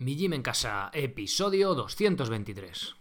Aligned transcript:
Mi 0.00 0.14
Gym 0.14 0.32
en 0.32 0.42
Casa, 0.42 0.90
episodio 0.94 1.74
223. 1.74 2.94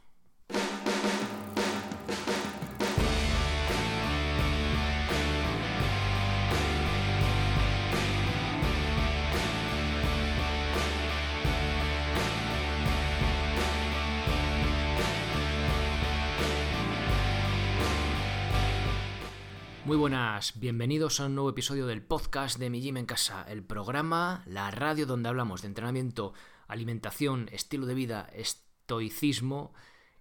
Muy 19.85 19.95
buenas, 19.97 20.59
bienvenidos 20.59 21.19
a 21.19 21.27
un 21.27 21.35
nuevo 21.35 21.51
episodio 21.51 21.85
del 21.85 22.01
podcast 22.01 22.57
de 22.57 22.71
Mi 22.71 22.81
Gym 22.81 22.97
en 22.97 23.05
Casa, 23.05 23.45
el 23.47 23.63
programa, 23.63 24.41
la 24.47 24.71
radio 24.71 25.05
donde 25.05 25.29
hablamos 25.29 25.61
de 25.61 25.67
entrenamiento, 25.67 26.33
alimentación, 26.67 27.49
estilo 27.51 27.85
de 27.85 27.95
vida, 27.95 28.29
estoicismo 28.33 29.73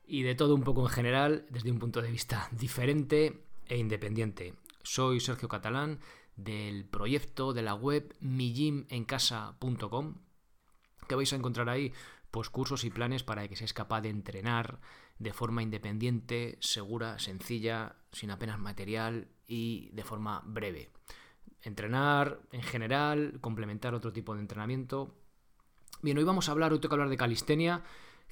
y 0.04 0.22
de 0.22 0.34
todo 0.34 0.54
un 0.54 0.62
poco 0.62 0.82
en 0.82 0.88
general 0.88 1.46
desde 1.50 1.70
un 1.70 1.78
punto 1.78 2.02
de 2.02 2.10
vista 2.10 2.48
diferente 2.58 3.44
e 3.66 3.76
independiente. 3.78 4.54
Soy 4.82 5.20
Sergio 5.20 5.48
Catalán 5.48 6.00
del 6.36 6.84
proyecto 6.84 7.52
de 7.52 7.62
la 7.62 7.74
web 7.74 8.14
migymencasa.com 8.20 10.14
que 11.08 11.14
vais 11.14 11.32
a 11.32 11.36
encontrar 11.36 11.68
ahí 11.68 11.92
pues 12.30 12.50
cursos 12.50 12.84
y 12.84 12.90
planes 12.90 13.22
para 13.22 13.48
que 13.48 13.56
seáis 13.56 13.72
capaz 13.72 14.02
de 14.02 14.10
entrenar 14.10 14.80
de 15.18 15.32
forma 15.32 15.62
independiente, 15.62 16.58
segura, 16.60 17.18
sencilla, 17.18 17.96
sin 18.12 18.30
apenas 18.30 18.58
material 18.58 19.28
y 19.46 19.88
de 19.92 20.04
forma 20.04 20.42
breve. 20.44 20.90
Entrenar 21.62 22.40
en 22.52 22.62
general, 22.62 23.38
complementar 23.40 23.94
otro 23.94 24.12
tipo 24.12 24.34
de 24.34 24.40
entrenamiento. 24.40 25.14
Bien, 26.02 26.18
hoy 26.18 26.24
vamos 26.24 26.48
a 26.48 26.52
hablar, 26.52 26.72
hoy 26.72 26.78
tengo 26.78 26.90
que 26.90 26.94
hablar 26.96 27.08
de 27.08 27.16
calistenia, 27.16 27.82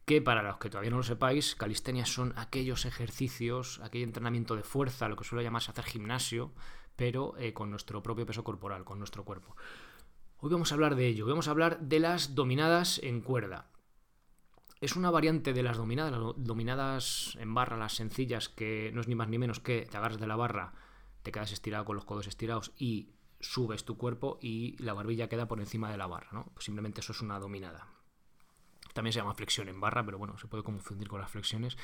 que 0.04 0.20
para 0.20 0.42
los 0.42 0.58
que 0.58 0.68
todavía 0.68 0.90
no 0.90 0.98
lo 0.98 1.02
sepáis, 1.02 1.54
calistenia 1.54 2.04
son 2.04 2.34
aquellos 2.36 2.84
ejercicios, 2.84 3.80
aquel 3.82 4.02
entrenamiento 4.02 4.54
de 4.54 4.62
fuerza, 4.62 5.08
lo 5.08 5.16
que 5.16 5.24
suele 5.24 5.42
llamarse 5.42 5.70
hacer 5.70 5.84
gimnasio, 5.84 6.52
pero 6.94 7.34
eh, 7.38 7.54
con 7.54 7.70
nuestro 7.70 8.02
propio 8.02 8.26
peso 8.26 8.44
corporal, 8.44 8.84
con 8.84 8.98
nuestro 8.98 9.24
cuerpo. 9.24 9.56
Hoy 10.38 10.50
vamos 10.50 10.72
a 10.72 10.74
hablar 10.74 10.94
de 10.94 11.06
ello, 11.06 11.26
vamos 11.26 11.48
a 11.48 11.52
hablar 11.52 11.80
de 11.80 12.00
las 12.00 12.34
dominadas 12.34 13.00
en 13.02 13.22
cuerda. 13.22 13.70
Es 14.82 14.94
una 14.94 15.10
variante 15.10 15.54
de 15.54 15.62
las 15.62 15.78
dominadas, 15.78 16.12
las 16.12 16.34
dominadas 16.36 17.34
en 17.40 17.54
barra, 17.54 17.78
las 17.78 17.94
sencillas, 17.94 18.50
que 18.50 18.90
no 18.92 19.00
es 19.00 19.08
ni 19.08 19.14
más 19.14 19.28
ni 19.28 19.38
menos 19.38 19.60
que 19.60 19.88
te 19.90 19.96
agarras 19.96 20.20
de 20.20 20.26
la 20.26 20.36
barra, 20.36 20.74
te 21.22 21.32
quedas 21.32 21.52
estirado 21.52 21.86
con 21.86 21.96
los 21.96 22.04
codos 22.04 22.26
estirados 22.26 22.72
y 22.76 23.14
subes 23.44 23.84
tu 23.84 23.96
cuerpo 23.96 24.38
y 24.40 24.76
la 24.82 24.94
barbilla 24.94 25.28
queda 25.28 25.46
por 25.46 25.60
encima 25.60 25.90
de 25.90 25.98
la 25.98 26.06
barra, 26.06 26.28
¿no? 26.32 26.46
Pues 26.54 26.64
simplemente 26.64 27.00
eso 27.00 27.12
es 27.12 27.20
una 27.20 27.38
dominada. 27.38 27.86
También 28.92 29.12
se 29.12 29.18
llama 29.18 29.34
flexión 29.34 29.68
en 29.68 29.80
barra, 29.80 30.04
pero 30.04 30.18
bueno, 30.18 30.38
se 30.38 30.46
puede 30.46 30.62
confundir 30.62 31.08
con 31.08 31.20
las 31.20 31.30
flexiones. 31.30 31.76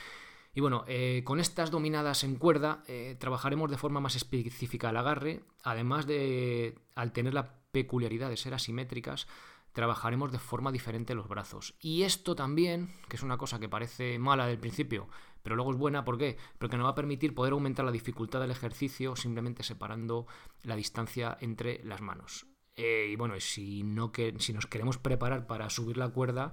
Y 0.54 0.60
bueno, 0.60 0.84
eh, 0.88 1.22
con 1.24 1.38
estas 1.38 1.70
dominadas 1.70 2.24
en 2.24 2.36
cuerda 2.36 2.82
eh, 2.88 3.16
trabajaremos 3.18 3.70
de 3.70 3.78
forma 3.78 4.00
más 4.00 4.16
específica 4.16 4.90
el 4.90 4.96
agarre, 4.96 5.44
además 5.62 6.06
de, 6.06 6.78
al 6.94 7.12
tener 7.12 7.34
la 7.34 7.54
peculiaridad 7.70 8.30
de 8.30 8.36
ser 8.36 8.54
asimétricas, 8.54 9.28
trabajaremos 9.72 10.32
de 10.32 10.38
forma 10.38 10.72
diferente 10.72 11.14
los 11.14 11.28
brazos. 11.28 11.74
Y 11.80 12.02
esto 12.02 12.34
también, 12.34 12.92
que 13.08 13.16
es 13.16 13.22
una 13.22 13.38
cosa 13.38 13.58
que 13.58 13.68
parece 13.68 14.18
mala 14.18 14.46
del 14.46 14.58
principio, 14.58 15.08
pero 15.42 15.56
luego 15.56 15.72
es 15.72 15.78
buena, 15.78 16.04
¿por 16.04 16.18
qué? 16.18 16.36
Porque 16.58 16.76
nos 16.76 16.86
va 16.86 16.90
a 16.90 16.94
permitir 16.94 17.34
poder 17.34 17.52
aumentar 17.52 17.84
la 17.84 17.92
dificultad 17.92 18.40
del 18.40 18.50
ejercicio 18.50 19.16
simplemente 19.16 19.62
separando 19.62 20.26
la 20.62 20.76
distancia 20.76 21.38
entre 21.40 21.82
las 21.84 22.00
manos. 22.00 22.46
Eh, 22.76 23.08
y 23.12 23.16
bueno, 23.16 23.38
si, 23.40 23.82
no 23.82 24.12
que, 24.12 24.34
si 24.38 24.52
nos 24.52 24.66
queremos 24.66 24.98
preparar 24.98 25.46
para 25.46 25.70
subir 25.70 25.96
la 25.96 26.08
cuerda, 26.10 26.52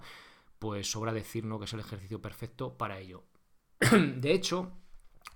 pues 0.60 0.90
sobra 0.90 1.14
decirnos 1.14 1.60
que 1.60 1.66
es 1.66 1.74
el 1.74 1.80
ejercicio 1.80 2.22
perfecto 2.22 2.78
para 2.78 3.00
ello. 3.00 3.24
de 3.92 4.32
hecho, 4.32 4.72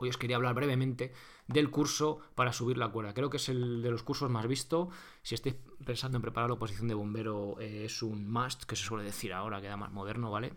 Hoy 0.02 0.10
os 0.10 0.18
quería 0.18 0.36
hablar 0.36 0.56
brevemente 0.56 1.14
del 1.46 1.70
curso 1.70 2.22
para 2.34 2.54
subir 2.54 2.76
la 2.80 2.90
cuerda. 2.90 3.14
Creo 3.14 3.30
que 3.30 3.38
es 3.38 3.50
el 3.50 3.84
de 3.84 3.92
los 3.92 4.02
cursos 4.02 4.32
más 4.32 4.48
visto. 4.48 4.90
Si 5.22 5.36
estáis 5.36 5.58
pensando 5.86 6.18
en 6.18 6.24
preparar 6.24 6.50
la 6.50 6.56
oposición 6.56 6.88
de 6.88 6.96
bombero, 6.96 7.60
eh, 7.60 7.86
es 7.86 8.02
un 8.02 8.32
must, 8.32 8.64
que 8.64 8.76
se 8.76 8.84
suele 8.84 9.04
decir 9.04 9.32
ahora, 9.32 9.62
queda 9.62 9.78
más 9.78 9.92
moderno, 9.92 10.32
¿vale? 10.32 10.54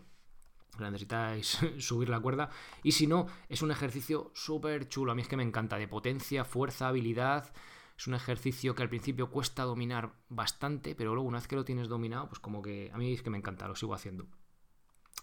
necesitáis 0.79 1.59
subir 1.77 2.09
la 2.09 2.19
cuerda. 2.19 2.49
Y 2.81 2.93
si 2.93 3.05
no, 3.05 3.27
es 3.47 3.61
un 3.61 3.69
ejercicio 3.69 4.31
súper 4.33 4.89
chulo. 4.89 5.11
A 5.11 5.15
mí 5.15 5.21
es 5.21 5.27
que 5.27 5.37
me 5.37 5.43
encanta, 5.43 5.77
de 5.77 5.87
potencia, 5.87 6.43
fuerza, 6.43 6.87
habilidad. 6.87 7.53
Es 7.95 8.07
un 8.07 8.15
ejercicio 8.15 8.73
que 8.73 8.81
al 8.81 8.89
principio 8.89 9.29
cuesta 9.29 9.61
dominar 9.61 10.13
bastante, 10.27 10.95
pero 10.95 11.13
luego 11.13 11.29
una 11.29 11.37
vez 11.37 11.47
que 11.47 11.55
lo 11.55 11.65
tienes 11.65 11.87
dominado, 11.87 12.29
pues 12.29 12.39
como 12.39 12.63
que 12.63 12.89
a 12.91 12.97
mí 12.97 13.13
es 13.13 13.21
que 13.21 13.29
me 13.29 13.37
encanta, 13.37 13.67
lo 13.67 13.75
sigo 13.75 13.93
haciendo. 13.93 14.25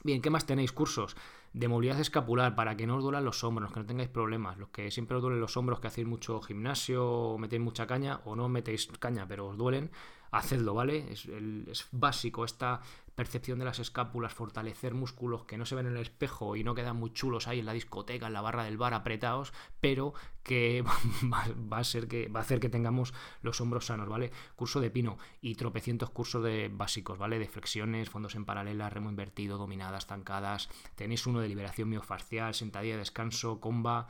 Bien, 0.04 0.22
¿qué 0.22 0.30
más 0.30 0.46
tenéis? 0.46 0.70
Cursos 0.70 1.16
de 1.52 1.68
movilidad 1.68 2.00
escapular 2.00 2.54
para 2.54 2.76
que 2.76 2.86
no 2.86 2.96
os 2.96 3.02
duelan 3.02 3.24
los 3.24 3.44
hombros, 3.44 3.72
que 3.72 3.80
no 3.80 3.86
tengáis 3.86 4.08
problemas. 4.08 4.58
Los 4.58 4.70
que 4.70 4.90
siempre 4.90 5.16
os 5.16 5.22
duelen 5.22 5.40
los 5.40 5.56
hombros, 5.56 5.80
que 5.80 5.88
hacéis 5.88 6.06
mucho 6.06 6.40
gimnasio, 6.40 7.06
o 7.06 7.38
metéis 7.38 7.62
mucha 7.62 7.86
caña, 7.86 8.20
o 8.24 8.36
no 8.36 8.48
metéis 8.48 8.86
caña, 8.98 9.26
pero 9.28 9.48
os 9.48 9.56
duelen, 9.56 9.90
hacedlo, 10.32 10.74
¿vale? 10.74 11.12
Es, 11.12 11.26
es 11.26 11.86
básico 11.92 12.44
esta 12.44 12.80
percepción 13.14 13.58
de 13.58 13.66
las 13.66 13.78
escápulas, 13.78 14.32
fortalecer 14.32 14.94
músculos 14.94 15.44
que 15.44 15.58
no 15.58 15.66
se 15.66 15.74
ven 15.74 15.86
en 15.86 15.96
el 15.96 16.02
espejo 16.02 16.56
y 16.56 16.64
no 16.64 16.74
quedan 16.74 16.96
muy 16.96 17.12
chulos 17.12 17.46
ahí 17.46 17.58
en 17.58 17.66
la 17.66 17.74
discoteca, 17.74 18.26
en 18.26 18.32
la 18.32 18.40
barra 18.40 18.64
del 18.64 18.78
bar 18.78 18.94
apretados, 18.94 19.52
pero 19.80 20.14
que 20.42 20.82
va, 21.32 21.78
a 21.78 21.84
ser 21.84 22.08
que 22.08 22.28
va 22.28 22.40
a 22.40 22.42
hacer 22.42 22.58
que 22.58 22.70
tengamos 22.70 23.12
los 23.42 23.60
hombros 23.60 23.86
sanos, 23.86 24.08
¿vale? 24.08 24.32
Curso 24.56 24.80
de 24.80 24.90
pino 24.90 25.18
y 25.42 25.54
tropecientos 25.56 26.10
cursos 26.10 26.42
de 26.42 26.70
básicos, 26.72 27.18
¿vale? 27.18 27.38
De 27.38 27.48
flexiones, 27.48 28.08
fondos 28.08 28.34
en 28.34 28.46
paralela, 28.46 28.88
remo 28.88 29.10
invertido, 29.10 29.58
dominadas, 29.58 30.06
tancadas. 30.06 30.70
Tenéis 30.94 31.26
uno 31.26 31.40
de 31.40 31.48
liberación 31.48 31.90
miofascial, 31.90 32.54
sentadilla 32.54 32.94
de 32.94 33.00
descanso, 33.00 33.60
comba, 33.60 34.08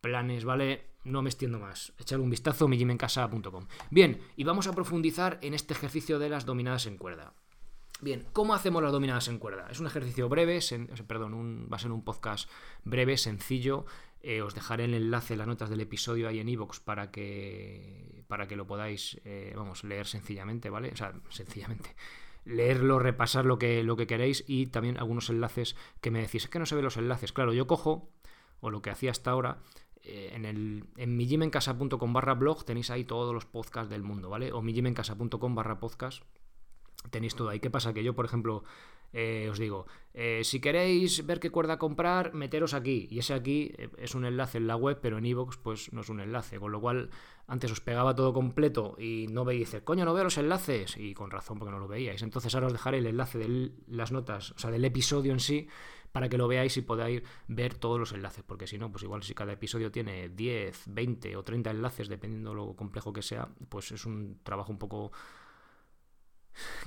planes, 0.00 0.44
¿vale? 0.44 0.95
No 1.06 1.22
me 1.22 1.30
extiendo 1.30 1.60
más. 1.60 1.92
Echar 1.98 2.18
un 2.18 2.30
vistazo 2.30 2.66
a 2.66 3.30
Bien, 3.90 4.20
y 4.34 4.42
vamos 4.42 4.66
a 4.66 4.72
profundizar 4.72 5.38
en 5.40 5.54
este 5.54 5.72
ejercicio 5.72 6.18
de 6.18 6.28
las 6.28 6.46
dominadas 6.46 6.86
en 6.86 6.98
cuerda. 6.98 7.32
Bien, 8.00 8.26
¿cómo 8.32 8.54
hacemos 8.54 8.82
las 8.82 8.90
dominadas 8.90 9.28
en 9.28 9.38
cuerda? 9.38 9.68
Es 9.70 9.78
un 9.78 9.86
ejercicio 9.86 10.28
breve, 10.28 10.58
perdón, 11.06 11.68
va 11.72 11.76
a 11.76 11.78
ser 11.78 11.92
un 11.92 12.02
podcast 12.02 12.50
breve, 12.82 13.16
sencillo. 13.18 13.86
Eh, 14.20 14.42
os 14.42 14.56
dejaré 14.56 14.86
el 14.86 14.94
enlace, 14.94 15.36
las 15.36 15.46
notas 15.46 15.70
del 15.70 15.80
episodio 15.80 16.28
ahí 16.28 16.40
en 16.40 16.48
iVoox 16.48 16.80
para 16.80 17.12
que, 17.12 18.24
para 18.26 18.48
que 18.48 18.56
lo 18.56 18.66
podáis, 18.66 19.20
eh, 19.24 19.52
vamos, 19.54 19.84
leer 19.84 20.08
sencillamente, 20.08 20.70
¿vale? 20.70 20.90
O 20.90 20.96
sea, 20.96 21.14
sencillamente. 21.28 21.94
Leerlo, 22.44 22.98
repasar 22.98 23.44
lo 23.44 23.60
que, 23.60 23.84
lo 23.84 23.96
que 23.96 24.08
queréis 24.08 24.42
y 24.48 24.66
también 24.66 24.98
algunos 24.98 25.30
enlaces 25.30 25.76
que 26.00 26.10
me 26.10 26.20
decís. 26.20 26.44
Es 26.44 26.50
que 26.50 26.58
no 26.58 26.66
se 26.66 26.74
ven 26.74 26.84
los 26.84 26.96
enlaces. 26.96 27.32
Claro, 27.32 27.52
yo 27.52 27.68
cojo, 27.68 28.10
o 28.58 28.70
lo 28.70 28.82
que 28.82 28.90
hacía 28.90 29.12
hasta 29.12 29.30
ahora, 29.30 29.58
eh, 30.06 30.30
en, 30.34 30.44
el, 30.44 30.84
en 30.96 31.16
mijimencasa.com 31.16 32.12
barra 32.12 32.34
blog 32.34 32.64
tenéis 32.64 32.90
ahí 32.90 33.04
todos 33.04 33.34
los 33.34 33.44
podcasts 33.44 33.90
del 33.90 34.02
mundo, 34.02 34.30
¿vale? 34.30 34.52
O 34.52 34.62
mijimencasa.com 34.62 35.54
barra 35.54 35.80
podcast 35.80 36.22
tenéis 37.10 37.34
todo 37.34 37.48
ahí. 37.48 37.60
¿Qué 37.60 37.70
pasa? 37.70 37.92
Que 37.92 38.04
yo, 38.04 38.14
por 38.14 38.24
ejemplo, 38.24 38.64
eh, 39.12 39.48
os 39.50 39.58
digo, 39.58 39.86
eh, 40.14 40.42
si 40.44 40.60
queréis 40.60 41.24
ver 41.26 41.40
qué 41.40 41.50
cuerda 41.50 41.78
comprar, 41.78 42.34
meteros 42.34 42.74
aquí. 42.74 43.08
Y 43.10 43.18
ese 43.18 43.34
aquí 43.34 43.72
es 43.98 44.14
un 44.14 44.24
enlace 44.24 44.58
en 44.58 44.66
la 44.66 44.76
web, 44.76 44.98
pero 45.00 45.18
en 45.18 45.26
iVoox 45.26 45.56
pues 45.58 45.92
no 45.92 46.02
es 46.02 46.08
un 46.08 46.20
enlace. 46.20 46.58
Con 46.58 46.72
lo 46.72 46.80
cual, 46.80 47.10
antes 47.46 47.70
os 47.70 47.80
pegaba 47.80 48.14
todo 48.14 48.32
completo 48.32 48.96
y 48.98 49.26
no 49.30 49.44
veis, 49.44 49.76
coño, 49.84 50.04
no 50.04 50.14
veo 50.14 50.24
los 50.24 50.38
enlaces. 50.38 50.96
Y 50.96 51.14
con 51.14 51.30
razón, 51.30 51.58
porque 51.58 51.72
no 51.72 51.78
lo 51.78 51.88
veíais. 51.88 52.22
Entonces 52.22 52.54
ahora 52.54 52.68
os 52.68 52.72
dejaré 52.72 52.98
el 52.98 53.06
enlace 53.06 53.38
de 53.38 53.72
las 53.88 54.12
notas, 54.12 54.52
o 54.52 54.58
sea, 54.58 54.70
del 54.70 54.84
episodio 54.84 55.32
en 55.32 55.40
sí, 55.40 55.68
para 56.16 56.30
que 56.30 56.38
lo 56.38 56.48
veáis 56.48 56.74
y 56.78 56.80
podáis 56.80 57.22
ver 57.46 57.74
todos 57.74 58.00
los 58.00 58.12
enlaces. 58.12 58.42
Porque 58.42 58.66
si 58.66 58.78
no, 58.78 58.90
pues 58.90 59.04
igual 59.04 59.22
si 59.22 59.34
cada 59.34 59.52
episodio 59.52 59.92
tiene 59.92 60.30
10, 60.30 60.84
20 60.86 61.36
o 61.36 61.42
30 61.42 61.72
enlaces, 61.72 62.08
dependiendo 62.08 62.54
lo 62.54 62.74
complejo 62.74 63.12
que 63.12 63.20
sea, 63.20 63.50
pues 63.68 63.92
es 63.92 64.06
un 64.06 64.40
trabajo 64.42 64.72
un 64.72 64.78
poco 64.78 65.12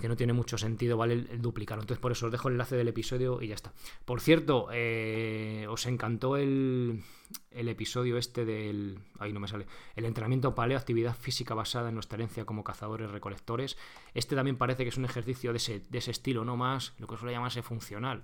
que 0.02 0.08
no 0.08 0.16
tiene 0.16 0.34
mucho 0.34 0.58
sentido, 0.58 0.98
¿vale? 0.98 1.14
El, 1.14 1.44
duplicarlo. 1.44 1.84
Entonces, 1.84 2.02
por 2.02 2.12
eso 2.12 2.26
os 2.26 2.32
dejo 2.32 2.48
el 2.48 2.56
enlace 2.56 2.76
del 2.76 2.88
episodio 2.88 3.40
y 3.40 3.50
ya 3.50 3.54
está. 3.54 3.72
Por 4.04 4.20
cierto, 4.20 4.70
eh, 4.72 5.68
os 5.70 5.86
encantó 5.86 6.36
el, 6.36 7.04
episodio 7.52 8.18
este 8.18 8.46
del. 8.46 8.98
Ahí 9.20 9.32
no 9.32 9.40
me 9.40 9.48
sale. 9.48 9.68
El 9.96 10.06
entrenamiento 10.06 10.56
paleo, 10.56 10.76
actividad 10.76 11.16
física 11.16 11.54
basada 11.54 11.90
en 11.90 11.94
nuestra 11.94 12.16
herencia 12.16 12.46
como 12.46 12.64
cazadores 12.64 13.12
recolectores. 13.12 13.78
Este 14.16 14.36
también 14.36 14.58
parece 14.58 14.82
que 14.82 14.90
es 14.90 14.98
un 14.98 15.06
ejercicio 15.06 15.52
de 15.52 15.58
ese, 15.58 15.84
de 15.88 16.00
ese 16.00 16.10
estilo, 16.10 16.44
no 16.46 16.58
más 16.58 16.96
lo 16.98 17.06
que 17.06 17.16
suele 17.16 17.34
llamarse 17.34 17.62
funcional. 17.62 18.24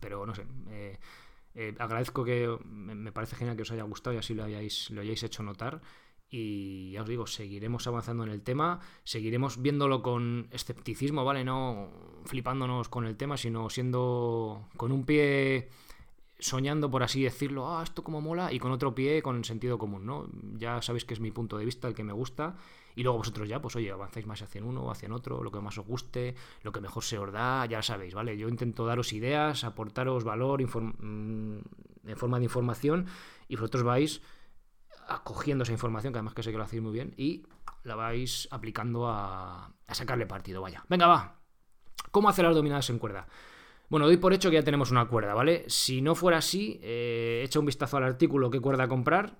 Pero 0.00 0.26
no 0.26 0.34
sé. 0.34 0.46
Eh, 0.70 0.98
eh, 1.54 1.74
agradezco 1.78 2.22
que 2.22 2.54
me 2.64 3.12
parece 3.12 3.36
genial 3.36 3.56
que 3.56 3.62
os 3.62 3.70
haya 3.70 3.82
gustado 3.84 4.14
y 4.14 4.18
así 4.18 4.34
lo 4.34 4.44
hayáis, 4.44 4.90
lo 4.90 5.00
hayáis 5.00 5.22
hecho 5.22 5.42
notar. 5.42 5.80
Y 6.28 6.90
ya 6.90 7.02
os 7.02 7.08
digo, 7.08 7.26
seguiremos 7.26 7.86
avanzando 7.86 8.24
en 8.24 8.30
el 8.30 8.42
tema, 8.42 8.80
seguiremos 9.04 9.62
viéndolo 9.62 10.02
con 10.02 10.48
escepticismo, 10.50 11.24
¿vale? 11.24 11.44
No 11.44 11.88
flipándonos 12.24 12.88
con 12.88 13.06
el 13.06 13.16
tema, 13.16 13.36
sino 13.36 13.70
siendo 13.70 14.68
con 14.76 14.90
un 14.90 15.04
pie 15.06 15.68
soñando, 16.38 16.90
por 16.90 17.02
así 17.02 17.22
decirlo, 17.22 17.70
ah, 17.70 17.82
esto 17.82 18.02
como 18.02 18.20
mola, 18.20 18.52
y 18.52 18.58
con 18.58 18.72
otro 18.72 18.94
pie 18.94 19.22
con 19.22 19.44
sentido 19.44 19.78
común, 19.78 20.04
¿no? 20.04 20.28
Ya 20.58 20.82
sabéis 20.82 21.04
que 21.04 21.14
es 21.14 21.20
mi 21.20 21.30
punto 21.30 21.58
de 21.58 21.64
vista, 21.64 21.88
el 21.88 21.94
que 21.94 22.04
me 22.04 22.12
gusta, 22.12 22.56
y 22.96 23.02
luego 23.02 23.18
vosotros 23.18 23.46
ya, 23.46 23.60
pues 23.60 23.76
oye, 23.76 23.92
avanzáis 23.92 24.26
más 24.26 24.40
hacia 24.40 24.64
uno 24.64 24.90
hacia 24.90 25.12
otro, 25.14 25.44
lo 25.44 25.52
que 25.52 25.60
más 25.60 25.76
os 25.76 25.86
guste, 25.86 26.34
lo 26.62 26.72
que 26.72 26.80
mejor 26.80 27.04
se 27.04 27.18
os 27.18 27.30
da, 27.30 27.66
ya 27.66 27.82
sabéis, 27.82 28.14
¿vale? 28.14 28.36
Yo 28.38 28.48
intento 28.48 28.86
daros 28.86 29.12
ideas, 29.12 29.64
aportaros 29.64 30.24
valor 30.24 30.62
mm, 30.62 31.58
en 32.06 32.16
forma 32.16 32.38
de 32.38 32.44
información, 32.44 33.06
y 33.48 33.56
vosotros 33.56 33.82
vais 33.82 34.22
acogiendo 35.08 35.62
esa 35.64 35.72
información, 35.72 36.12
que 36.12 36.18
además 36.18 36.32
que 36.32 36.42
sé 36.42 36.50
que 36.50 36.56
lo 36.56 36.64
hacéis 36.64 36.82
muy 36.82 36.92
bien, 36.92 37.12
y 37.18 37.44
la 37.84 37.96
vais 37.96 38.48
aplicando 38.50 39.06
a, 39.08 39.72
a 39.86 39.94
sacarle 39.94 40.24
partido, 40.24 40.62
vaya. 40.62 40.82
Venga, 40.88 41.06
va. 41.06 41.36
¿Cómo 42.10 42.30
hacer 42.30 42.46
las 42.46 42.54
dominadas 42.54 42.88
en 42.88 42.98
cuerda? 42.98 43.28
Bueno, 43.90 44.06
doy 44.06 44.16
por 44.16 44.32
hecho 44.32 44.48
que 44.48 44.56
ya 44.56 44.62
tenemos 44.62 44.90
una 44.90 45.06
cuerda, 45.06 45.34
¿vale? 45.34 45.64
Si 45.68 46.00
no 46.00 46.14
fuera 46.14 46.38
así, 46.38 46.80
eh, 46.82 47.42
echa 47.44 47.60
un 47.60 47.66
vistazo 47.66 47.98
al 47.98 48.04
artículo 48.04 48.50
qué 48.50 48.58
cuerda 48.58 48.88
comprar, 48.88 49.36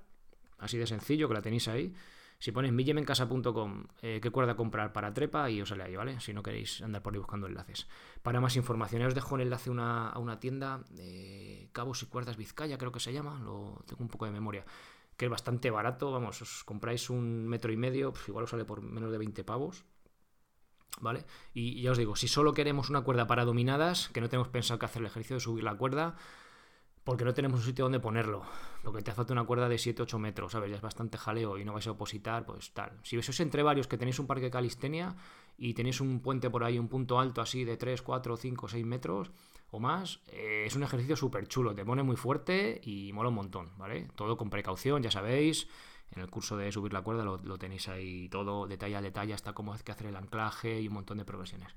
así 0.59 0.77
de 0.77 0.87
sencillo, 0.87 1.27
que 1.27 1.35
la 1.35 1.43
tenéis 1.43 1.69
ahí. 1.69 1.95
Si 2.39 2.53
ponéis 2.53 2.75
millemencasa.com 2.75 3.85
eh, 4.03 4.21
qué 4.21 4.31
cuerda 4.31 4.57
comprar 4.57 4.93
para 4.93 5.15
trepa 5.15 5.51
y 5.51 5.63
os 5.63 5.71
sale 5.71 5.85
ahí, 5.85 5.97
¿vale? 5.97 6.21
Si 6.21 6.35
no 6.35 6.43
queréis 6.43 6.83
andar 6.83 7.03
por 7.03 7.15
ahí 7.15 7.19
buscando 7.19 7.47
enlaces. 7.47 7.89
Para 8.23 8.41
más 8.41 8.57
información, 8.57 9.03
os 9.03 9.15
dejo 9.15 9.37
el 9.37 9.43
enlace 9.43 9.71
a 9.71 10.19
una 10.19 10.41
tienda, 10.41 10.85
de 10.91 11.71
Cabos 11.73 12.03
y 12.03 12.07
Cuerdas 12.07 12.37
Vizcaya, 12.37 12.79
creo 12.79 12.93
que 12.93 13.01
se 13.01 13.13
llama, 13.13 13.41
lo 13.41 13.83
tengo 13.87 14.03
un 14.03 14.09
poco 14.09 14.27
de 14.27 14.33
memoria, 14.33 14.65
que 15.17 15.25
es 15.25 15.31
bastante 15.31 15.71
barato, 15.71 16.13
vamos, 16.13 16.43
os 16.43 16.65
compráis 16.65 17.09
un 17.09 17.47
metro 17.47 17.73
y 17.73 17.77
medio, 17.77 18.13
pues 18.13 18.29
igual 18.29 18.45
os 18.45 18.51
sale 18.51 18.65
por 18.65 18.83
menos 18.83 19.11
de 19.11 19.19
20 19.19 19.45
pavos, 19.45 19.85
¿vale? 21.01 21.25
Y 21.55 21.81
ya 21.81 21.93
os 21.93 21.99
digo, 21.99 22.17
si 22.17 22.29
solo 22.29 22.53
queremos 22.53 22.91
una 22.91 23.01
cuerda 23.01 23.27
para 23.27 23.45
dominadas, 23.45 24.09
que 24.11 24.21
no 24.21 24.29
tenemos 24.29 24.49
pensado 24.49 24.79
que 24.79 24.87
hacer 24.87 25.01
el 25.01 25.07
ejercicio 25.07 25.37
de 25.37 25.41
subir 25.41 25.65
la 25.65 25.75
cuerda, 25.75 26.17
porque 27.07 27.25
no 27.25 27.33
tenemos 27.33 27.61
un 27.61 27.67
sitio 27.67 27.85
donde 27.85 28.01
ponerlo, 28.01 28.43
porque 28.83 29.01
te 29.01 29.13
falta 29.13 29.33
una 29.33 29.45
cuerda 29.45 29.69
de 29.69 29.77
7-8 29.77 30.19
metros, 30.19 30.51
¿sabes? 30.51 30.71
Ya 30.71 30.75
es 30.75 30.83
bastante 30.83 31.17
jaleo 31.17 31.57
y 31.57 31.65
no 31.65 31.73
vais 31.73 31.87
a 31.87 31.93
opositar, 31.93 32.45
pues 32.45 32.73
tal. 32.73 32.99
Si 33.05 33.23
sois 33.23 33.39
entre 33.39 33.63
varios 33.63 33.87
que 33.87 33.97
tenéis 33.97 34.19
un 34.19 34.27
parque 34.27 34.47
de 34.47 34.51
calistenia 34.51 35.15
y 35.57 35.73
tenéis 35.75 36.01
un 36.01 36.19
puente 36.19 36.51
por 36.51 36.65
ahí, 36.65 36.81
un 36.81 36.89
punto 36.89 37.21
alto 37.21 37.41
así 37.41 37.63
de 37.63 37.77
3, 37.77 38.03
4, 38.03 38.37
5, 38.37 38.69
6 38.69 38.85
metros 38.85 39.31
o 39.71 39.79
más, 39.79 40.19
eh, 40.33 40.65
es 40.67 40.75
un 40.75 40.83
ejercicio 40.83 41.15
súper 41.15 41.47
chulo, 41.47 41.77
te 41.77 41.85
pone 41.85 42.03
muy 42.03 42.17
fuerte 42.17 42.81
y 42.83 43.13
mola 43.13 43.29
un 43.29 43.37
montón, 43.37 43.71
¿vale? 43.79 44.09
Todo 44.17 44.37
con 44.37 44.51
precaución, 44.51 45.01
ya 45.01 45.13
sabéis. 45.13 45.69
En 46.11 46.23
el 46.23 46.29
curso 46.29 46.57
de 46.57 46.73
subir 46.73 46.93
la 46.93 47.03
cuerda 47.03 47.23
lo, 47.23 47.59
tenéis 47.59 47.89
ahí 47.89 48.29
todo, 48.29 48.67
detalle 48.67 48.97
a 48.97 49.01
detalle, 49.01 49.33
hasta 49.33 49.53
cómo 49.53 49.73
hay 49.73 49.81
que 49.85 49.93
hacer 49.93 50.09
el 50.09 50.17
anclaje 50.17 50.81
y 50.81 50.89
un 50.89 50.95
montón 50.95 51.19
de 51.19 51.25
progresiones. 51.25 51.73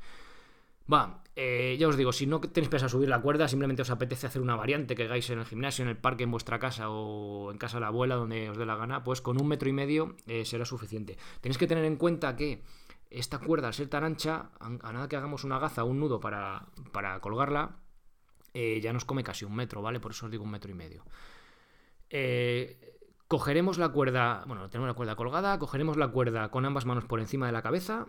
Va, 0.92 1.24
eh, 1.36 1.78
ya 1.80 1.88
os 1.88 1.96
digo, 1.96 2.12
si 2.12 2.26
no 2.26 2.42
tenéis 2.42 2.70
pensado 2.70 2.90
subir 2.90 3.08
la 3.08 3.22
cuerda, 3.22 3.48
simplemente 3.48 3.84
os 3.84 3.90
apetece 3.90 4.28
hacer 4.28 4.42
una 4.42 4.56
variante 4.56 4.96
que 4.96 5.04
hagáis 5.04 5.30
en 5.30 5.40
el 5.40 5.46
gimnasio, 5.46 5.84
en 5.84 5.90
el 5.90 5.98
parque, 5.98 6.24
en 6.24 6.32
vuestra 6.32 6.60
casa 6.60 6.90
o 6.90 7.52
en 7.52 7.58
casa 7.58 7.78
de 7.78 7.82
la 7.82 7.88
abuela, 7.88 8.16
donde 8.16 8.50
os 8.50 8.58
dé 8.58 8.66
la 8.66 8.76
gana, 8.76 9.04
pues 9.04 9.22
con 9.22 9.40
un 9.40 9.48
metro 9.48 9.70
y 9.70 9.74
medio 9.74 10.18
eh, 10.28 10.46
será 10.46 10.66
suficiente. 10.66 11.18
Tenéis 11.42 11.58
que 11.58 11.68
tener 11.68 11.86
en 11.86 11.96
cuenta 11.96 12.36
que 12.36 12.64
esta 13.10 13.40
cuerda, 13.40 13.68
al 13.68 13.74
ser 13.74 13.88
tan 13.88 14.04
ancha, 14.04 14.50
a, 14.60 14.92
nada 14.92 15.08
que 15.08 15.16
hagamos 15.16 15.44
una 15.44 15.60
gaza 15.60 15.84
o 15.84 15.88
un 15.88 16.00
nudo 16.00 16.20
para, 16.20 16.68
para 16.92 17.20
colgarla, 17.22 17.78
eh, 18.54 18.80
ya 18.82 18.92
nos 18.92 19.06
come 19.06 19.24
casi 19.24 19.46
un 19.46 19.56
metro, 19.56 19.82
¿vale? 19.82 20.00
Por 20.00 20.12
eso 20.12 20.26
os 20.26 20.32
digo 20.32 20.44
un 20.44 20.52
metro 20.52 20.72
y 20.72 20.74
medio. 20.74 21.06
Cogeremos 23.30 23.78
la 23.78 23.90
cuerda, 23.90 24.44
bueno, 24.48 24.70
tenemos 24.70 24.88
la 24.88 24.96
cuerda 24.96 25.16
colgada, 25.16 25.60
cogeremos 25.60 25.98
la 25.98 26.08
cuerda 26.08 26.50
con 26.50 26.66
ambas 26.66 26.86
manos 26.86 27.06
por 27.06 27.20
encima 27.20 27.46
de 27.46 27.52
la 27.52 27.62
cabeza, 27.62 28.08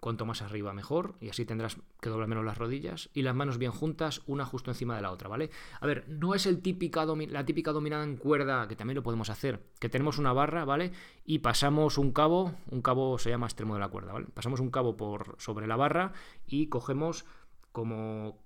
cuanto 0.00 0.24
más 0.24 0.42
arriba 0.42 0.72
mejor, 0.72 1.16
y 1.20 1.28
así 1.28 1.44
tendrás 1.44 1.76
que 2.00 2.08
doblar 2.08 2.28
menos 2.28 2.44
las 2.44 2.58
rodillas, 2.58 3.10
y 3.14 3.22
las 3.22 3.34
manos 3.34 3.58
bien 3.58 3.72
juntas, 3.72 4.22
una 4.26 4.44
justo 4.44 4.70
encima 4.70 4.96
de 4.96 5.02
la 5.02 5.10
otra, 5.10 5.28
¿vale? 5.28 5.50
A 5.80 5.86
ver, 5.86 6.08
no 6.08 6.34
es 6.34 6.46
el 6.46 6.62
típica 6.62 7.04
la 7.04 7.44
típica 7.44 7.72
dominada 7.72 8.04
en 8.04 8.16
cuerda, 8.16 8.68
que 8.68 8.76
también 8.76 8.96
lo 8.96 9.02
podemos 9.02 9.30
hacer, 9.30 9.62
que 9.80 9.88
tenemos 9.88 10.18
una 10.18 10.32
barra, 10.32 10.64
¿vale? 10.64 10.92
Y 11.24 11.40
pasamos 11.40 11.98
un 11.98 12.12
cabo, 12.12 12.54
un 12.70 12.82
cabo 12.82 13.18
se 13.18 13.30
llama 13.30 13.46
extremo 13.46 13.74
de 13.74 13.80
la 13.80 13.88
cuerda, 13.88 14.12
¿vale? 14.12 14.26
Pasamos 14.32 14.60
un 14.60 14.70
cabo 14.70 14.96
por 14.96 15.36
sobre 15.38 15.66
la 15.66 15.76
barra 15.76 16.12
y 16.46 16.68
cogemos 16.68 17.24
como 17.72 18.38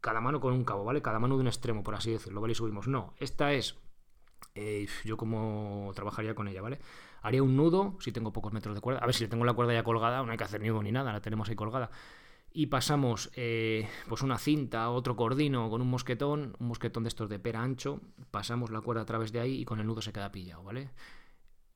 cada 0.00 0.20
mano 0.20 0.40
con 0.40 0.52
un 0.52 0.64
cabo, 0.64 0.84
¿vale? 0.84 1.02
Cada 1.02 1.18
mano 1.18 1.34
de 1.34 1.40
un 1.40 1.48
extremo, 1.48 1.82
por 1.82 1.94
así 1.94 2.12
decirlo, 2.12 2.40
¿vale? 2.40 2.52
Y 2.52 2.54
subimos. 2.54 2.86
No, 2.86 3.14
esta 3.18 3.52
es 3.52 3.76
eh, 4.54 4.86
yo 5.04 5.16
como 5.16 5.92
trabajaría 5.94 6.34
con 6.34 6.48
ella, 6.48 6.62
¿vale? 6.62 6.78
Haría 7.22 7.42
un 7.42 7.56
nudo 7.56 7.96
si 8.00 8.12
tengo 8.12 8.32
pocos 8.32 8.52
metros 8.52 8.74
de 8.74 8.80
cuerda. 8.80 9.00
A 9.00 9.06
ver, 9.06 9.14
si 9.14 9.24
le 9.24 9.28
tengo 9.28 9.44
la 9.44 9.54
cuerda 9.54 9.72
ya 9.72 9.82
colgada, 9.82 10.22
no 10.22 10.30
hay 10.30 10.38
que 10.38 10.44
hacer 10.44 10.60
nudo 10.60 10.82
ni 10.82 10.92
nada, 10.92 11.12
la 11.12 11.20
tenemos 11.20 11.48
ahí 11.48 11.56
colgada. 11.56 11.90
Y 12.52 12.66
pasamos 12.66 13.30
eh, 13.34 13.88
pues 14.08 14.22
una 14.22 14.38
cinta, 14.38 14.90
otro 14.90 15.16
cordino 15.16 15.68
con 15.68 15.82
un 15.82 15.88
mosquetón, 15.88 16.56
un 16.58 16.68
mosquetón 16.68 17.04
de 17.04 17.08
estos 17.08 17.28
de 17.28 17.38
pera 17.38 17.62
ancho, 17.62 18.00
pasamos 18.30 18.70
la 18.70 18.80
cuerda 18.80 19.02
a 19.02 19.06
través 19.06 19.32
de 19.32 19.40
ahí 19.40 19.60
y 19.60 19.64
con 19.64 19.78
el 19.80 19.86
nudo 19.86 20.00
se 20.00 20.12
queda 20.12 20.32
pillado, 20.32 20.62
¿vale? 20.62 20.90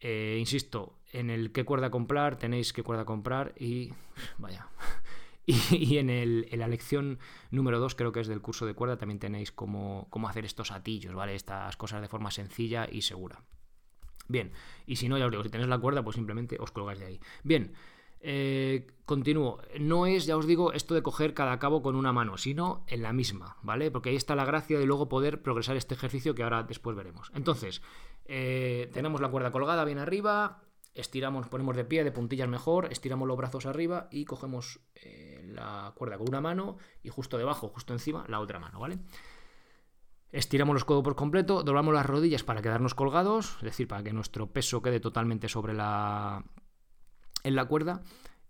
Eh, 0.00 0.38
insisto, 0.40 1.00
en 1.12 1.28
el 1.28 1.52
qué 1.52 1.64
cuerda 1.64 1.90
comprar, 1.90 2.36
tenéis 2.36 2.72
qué 2.72 2.82
cuerda 2.82 3.04
comprar 3.04 3.52
y 3.58 3.92
vaya, 4.38 4.68
y, 5.70 5.98
en, 5.98 6.58
la 6.58 6.68
lección 6.68 7.18
número 7.50 7.80
2, 7.80 7.94
creo 7.94 8.12
que 8.12 8.20
es 8.20 8.28
del 8.28 8.40
curso 8.40 8.66
de 8.66 8.74
cuerda, 8.74 8.98
también 8.98 9.18
tenéis 9.18 9.52
cómo, 9.52 10.08
hacer 10.28 10.44
estos 10.44 10.70
atillos, 10.70 11.14
¿vale? 11.14 11.34
Estas 11.34 11.76
cosas 11.76 12.00
de 12.00 12.08
forma 12.08 12.30
sencilla 12.30 12.88
y 12.90 13.02
segura. 13.02 13.42
Bien, 14.30 14.52
y 14.86 14.96
si 14.96 15.08
no, 15.08 15.18
ya 15.18 15.26
os 15.26 15.30
digo, 15.32 15.42
si 15.42 15.50
tenéis 15.50 15.68
la 15.68 15.78
cuerda, 15.78 16.02
pues 16.02 16.14
simplemente 16.14 16.56
os 16.60 16.70
colgáis 16.70 17.00
de 17.00 17.06
ahí. 17.06 17.20
Bien, 17.42 17.72
eh, 18.20 18.86
continúo. 19.06 19.60
No 19.80 20.06
es, 20.06 20.26
ya 20.26 20.36
os 20.36 20.46
digo, 20.46 20.72
esto 20.72 20.94
de 20.94 21.02
coger 21.02 21.34
cada 21.34 21.58
cabo 21.58 21.82
con 21.82 21.96
una 21.96 22.12
mano, 22.12 22.36
sino 22.36 22.84
en 22.86 23.02
la 23.02 23.12
misma, 23.12 23.56
¿vale? 23.62 23.90
Porque 23.90 24.10
ahí 24.10 24.16
está 24.16 24.36
la 24.36 24.44
gracia 24.44 24.78
de 24.78 24.86
luego 24.86 25.08
poder 25.08 25.42
progresar 25.42 25.76
este 25.76 25.94
ejercicio 25.94 26.34
que 26.34 26.44
ahora 26.44 26.62
después 26.62 26.96
veremos. 26.96 27.32
Entonces, 27.34 27.82
eh, 28.26 28.88
tenemos 28.92 29.20
la 29.20 29.30
cuerda 29.30 29.50
colgada 29.50 29.84
bien 29.84 29.98
arriba, 29.98 30.62
estiramos, 30.94 31.48
ponemos 31.48 31.74
de 31.76 31.84
pie, 31.84 32.04
de 32.04 32.12
puntillas 32.12 32.48
mejor, 32.48 32.92
estiramos 32.92 33.26
los 33.26 33.36
brazos 33.36 33.66
arriba 33.66 34.08
y 34.10 34.26
cogemos 34.26 34.80
eh, 34.94 35.42
la 35.52 35.92
cuerda 35.96 36.18
con 36.18 36.28
una 36.28 36.40
mano 36.40 36.76
y 37.02 37.08
justo 37.08 37.38
debajo, 37.38 37.68
justo 37.68 37.92
encima, 37.92 38.24
la 38.28 38.38
otra 38.38 38.60
mano, 38.60 38.78
¿vale? 38.78 38.98
Estiramos 40.32 40.74
los 40.74 40.84
codos 40.84 41.02
por 41.02 41.16
completo, 41.16 41.62
doblamos 41.62 41.92
las 41.92 42.06
rodillas 42.06 42.44
para 42.44 42.62
quedarnos 42.62 42.94
colgados, 42.94 43.56
es 43.58 43.64
decir, 43.64 43.88
para 43.88 44.04
que 44.04 44.12
nuestro 44.12 44.46
peso 44.52 44.80
quede 44.80 45.00
totalmente 45.00 45.48
sobre 45.48 45.74
la 45.74 46.44
en 47.42 47.56
la 47.56 47.64
cuerda 47.64 48.02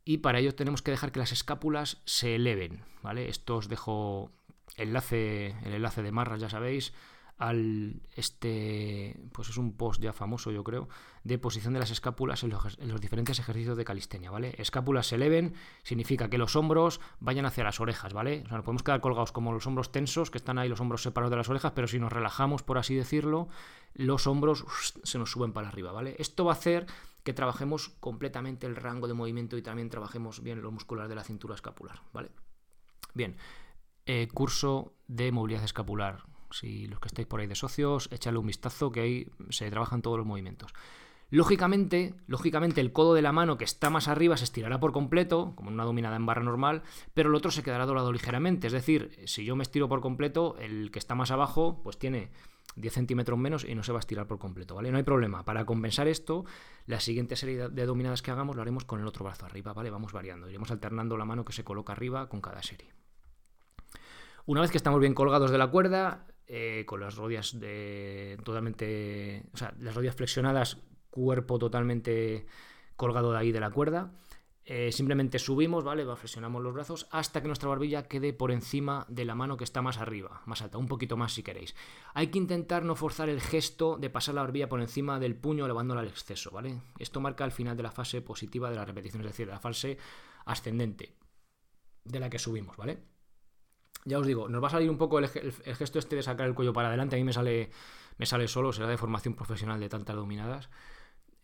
y 0.04 0.18
para 0.18 0.40
ello 0.40 0.54
tenemos 0.54 0.82
que 0.82 0.90
dejar 0.90 1.12
que 1.12 1.20
las 1.20 1.32
escápulas 1.32 2.02
se 2.04 2.34
eleven, 2.34 2.84
¿vale? 3.02 3.28
Esto 3.28 3.56
os 3.56 3.68
dejo 3.68 4.32
enlace, 4.76 5.54
el 5.64 5.74
enlace 5.74 6.02
de 6.02 6.12
marras, 6.12 6.40
ya 6.40 6.50
sabéis, 6.50 6.92
al 7.40 8.02
este 8.16 9.18
pues 9.32 9.48
es 9.48 9.56
un 9.56 9.72
post 9.72 10.02
ya 10.02 10.12
famoso 10.12 10.50
yo 10.50 10.62
creo 10.62 10.90
de 11.24 11.38
posición 11.38 11.72
de 11.72 11.80
las 11.80 11.90
escápulas 11.90 12.42
en 12.44 12.50
los, 12.50 13.00
diferentes 13.00 13.38
ejercicios 13.38 13.78
de 13.78 13.84
calistenia 13.84 14.30
vale 14.30 14.54
escápulas 14.58 15.06
se 15.06 15.14
eleven 15.14 15.54
significa 15.82 16.28
que 16.28 16.36
los 16.36 16.54
hombros 16.54 17.00
vayan 17.18 17.46
hacia 17.46 17.64
las 17.64 17.80
orejas 17.80 18.12
vale 18.12 18.44
o 18.50 18.62
podemos 18.62 18.82
quedar 18.82 19.00
colgados 19.00 19.32
como 19.32 19.54
los 19.54 19.66
hombros 19.66 19.90
tensos 19.90 20.30
que 20.30 20.36
están 20.36 20.58
ahí 20.58 20.68
los 20.68 20.80
hombros 20.80 21.02
separados 21.02 21.30
de 21.30 21.38
las 21.38 21.48
orejas 21.48 21.72
pero 21.72 21.88
si 21.88 21.98
nos 21.98 22.12
relajamos 22.12 22.62
por 22.62 22.76
así 22.76 22.94
decirlo 22.94 23.48
los 23.94 24.26
hombros 24.26 24.66
se 25.02 25.18
nos 25.18 25.30
suben 25.30 25.54
para 25.54 25.68
arriba 25.68 25.92
vale 25.92 26.16
esto 26.18 26.44
va 26.44 26.52
a 26.52 26.56
hacer 26.56 26.86
que 27.24 27.32
trabajemos 27.32 27.88
completamente 28.00 28.66
el 28.66 28.76
rango 28.76 29.08
de 29.08 29.14
movimiento 29.14 29.56
y 29.56 29.62
también 29.62 29.88
trabajemos 29.88 30.42
bien 30.42 30.60
los 30.60 30.72
musculares 30.74 31.08
de 31.08 31.14
la 31.14 31.24
cintura 31.24 31.54
escapular 31.54 32.02
vale 32.12 32.30
bien 33.14 33.38
eh, 34.04 34.28
curso 34.28 34.92
de 35.08 35.32
movilidad 35.32 35.64
escapular 35.64 36.28
si 36.50 36.86
los 36.86 37.00
que 37.00 37.08
estáis 37.08 37.26
por 37.26 37.40
ahí 37.40 37.46
de 37.46 37.54
socios, 37.54 38.08
échale 38.12 38.38
un 38.38 38.46
vistazo 38.46 38.90
que 38.90 39.00
ahí 39.00 39.26
se 39.50 39.70
trabajan 39.70 40.02
todos 40.02 40.18
los 40.18 40.26
movimientos. 40.26 40.72
Lógicamente, 41.30 42.14
lógicamente 42.26 42.80
el 42.80 42.92
codo 42.92 43.14
de 43.14 43.22
la 43.22 43.30
mano 43.30 43.56
que 43.56 43.64
está 43.64 43.88
más 43.88 44.08
arriba 44.08 44.36
se 44.36 44.44
estirará 44.44 44.80
por 44.80 44.90
completo, 44.90 45.54
como 45.54 45.70
una 45.70 45.84
dominada 45.84 46.16
en 46.16 46.26
barra 46.26 46.42
normal, 46.42 46.82
pero 47.14 47.28
el 47.28 47.36
otro 47.36 47.52
se 47.52 47.62
quedará 47.62 47.86
doblado 47.86 48.12
ligeramente. 48.12 48.66
Es 48.66 48.72
decir, 48.72 49.16
si 49.26 49.44
yo 49.44 49.54
me 49.54 49.62
estiro 49.62 49.88
por 49.88 50.00
completo, 50.00 50.56
el 50.58 50.90
que 50.90 50.98
está 50.98 51.14
más 51.14 51.30
abajo, 51.30 51.82
pues 51.84 51.98
tiene 51.98 52.32
10 52.74 52.92
centímetros 52.92 53.38
menos 53.38 53.64
y 53.64 53.76
no 53.76 53.84
se 53.84 53.92
va 53.92 53.98
a 53.98 54.00
estirar 54.00 54.26
por 54.26 54.40
completo, 54.40 54.74
¿vale? 54.74 54.90
No 54.90 54.96
hay 54.96 55.04
problema. 55.04 55.44
Para 55.44 55.64
compensar 55.64 56.08
esto, 56.08 56.44
la 56.86 56.98
siguiente 56.98 57.36
serie 57.36 57.68
de 57.68 57.86
dominadas 57.86 58.22
que 58.22 58.32
hagamos 58.32 58.56
lo 58.56 58.62
haremos 58.62 58.84
con 58.84 59.00
el 59.00 59.06
otro 59.06 59.24
brazo 59.24 59.46
arriba, 59.46 59.72
¿vale? 59.72 59.90
Vamos 59.90 60.12
variando. 60.12 60.48
Iremos 60.48 60.72
alternando 60.72 61.16
la 61.16 61.24
mano 61.24 61.44
que 61.44 61.52
se 61.52 61.62
coloca 61.62 61.92
arriba 61.92 62.28
con 62.28 62.40
cada 62.40 62.62
serie. 62.64 62.92
Una 64.46 64.62
vez 64.62 64.72
que 64.72 64.78
estamos 64.78 64.98
bien 64.98 65.14
colgados 65.14 65.52
de 65.52 65.58
la 65.58 65.68
cuerda, 65.68 66.26
eh, 66.52 66.84
con 66.84 66.98
las 66.98 67.14
rodillas 67.14 67.60
de, 67.60 68.36
totalmente, 68.44 69.44
o 69.54 69.56
sea, 69.56 69.72
las 69.78 69.94
rodillas 69.94 70.16
flexionadas, 70.16 70.78
cuerpo 71.08 71.60
totalmente 71.60 72.44
colgado 72.96 73.30
de 73.30 73.38
ahí 73.38 73.52
de 73.52 73.60
la 73.60 73.70
cuerda. 73.70 74.12
Eh, 74.64 74.90
simplemente 74.90 75.38
subimos, 75.38 75.84
¿vale? 75.84 76.04
Flexionamos 76.16 76.60
los 76.60 76.74
brazos 76.74 77.06
hasta 77.12 77.40
que 77.40 77.46
nuestra 77.46 77.68
barbilla 77.68 78.08
quede 78.08 78.32
por 78.32 78.50
encima 78.50 79.06
de 79.08 79.24
la 79.24 79.36
mano 79.36 79.56
que 79.56 79.62
está 79.62 79.80
más 79.80 79.98
arriba, 79.98 80.42
más 80.44 80.60
alta, 80.60 80.76
un 80.76 80.88
poquito 80.88 81.16
más 81.16 81.32
si 81.34 81.44
queréis. 81.44 81.76
Hay 82.14 82.32
que 82.32 82.38
intentar 82.38 82.84
no 82.84 82.96
forzar 82.96 83.28
el 83.28 83.40
gesto 83.40 83.96
de 83.96 84.10
pasar 84.10 84.34
la 84.34 84.40
barbilla 84.40 84.68
por 84.68 84.80
encima 84.80 85.20
del 85.20 85.36
puño 85.36 85.66
elevándola 85.66 86.00
al 86.00 86.08
exceso, 86.08 86.50
¿vale? 86.50 86.82
Esto 86.98 87.20
marca 87.20 87.44
el 87.44 87.52
final 87.52 87.76
de 87.76 87.84
la 87.84 87.92
fase 87.92 88.22
positiva 88.22 88.70
de 88.70 88.76
la 88.76 88.84
repetición, 88.84 89.22
es 89.22 89.28
decir, 89.28 89.46
de 89.46 89.52
la 89.52 89.60
fase 89.60 89.98
ascendente 90.46 91.14
de 92.04 92.18
la 92.18 92.28
que 92.28 92.40
subimos, 92.40 92.76
¿vale? 92.76 92.98
Ya 94.04 94.18
os 94.18 94.26
digo, 94.26 94.48
nos 94.48 94.62
va 94.62 94.68
a 94.68 94.70
salir 94.70 94.90
un 94.90 94.96
poco 94.96 95.18
el, 95.18 95.28
gesto 95.28 95.98
este 95.98 96.16
de 96.16 96.22
sacar 96.22 96.46
el 96.46 96.54
cuello 96.54 96.72
para 96.72 96.88
adelante. 96.88 97.16
A 97.16 97.18
mí 97.18 97.24
me 97.24 97.32
sale, 97.32 97.70
me 98.18 98.26
sale 98.26 98.48
solo, 98.48 98.72
será 98.72 98.88
de 98.88 98.96
formación 98.96 99.34
profesional 99.34 99.78
de 99.78 99.88
tantas 99.88 100.16
dominadas. 100.16 100.70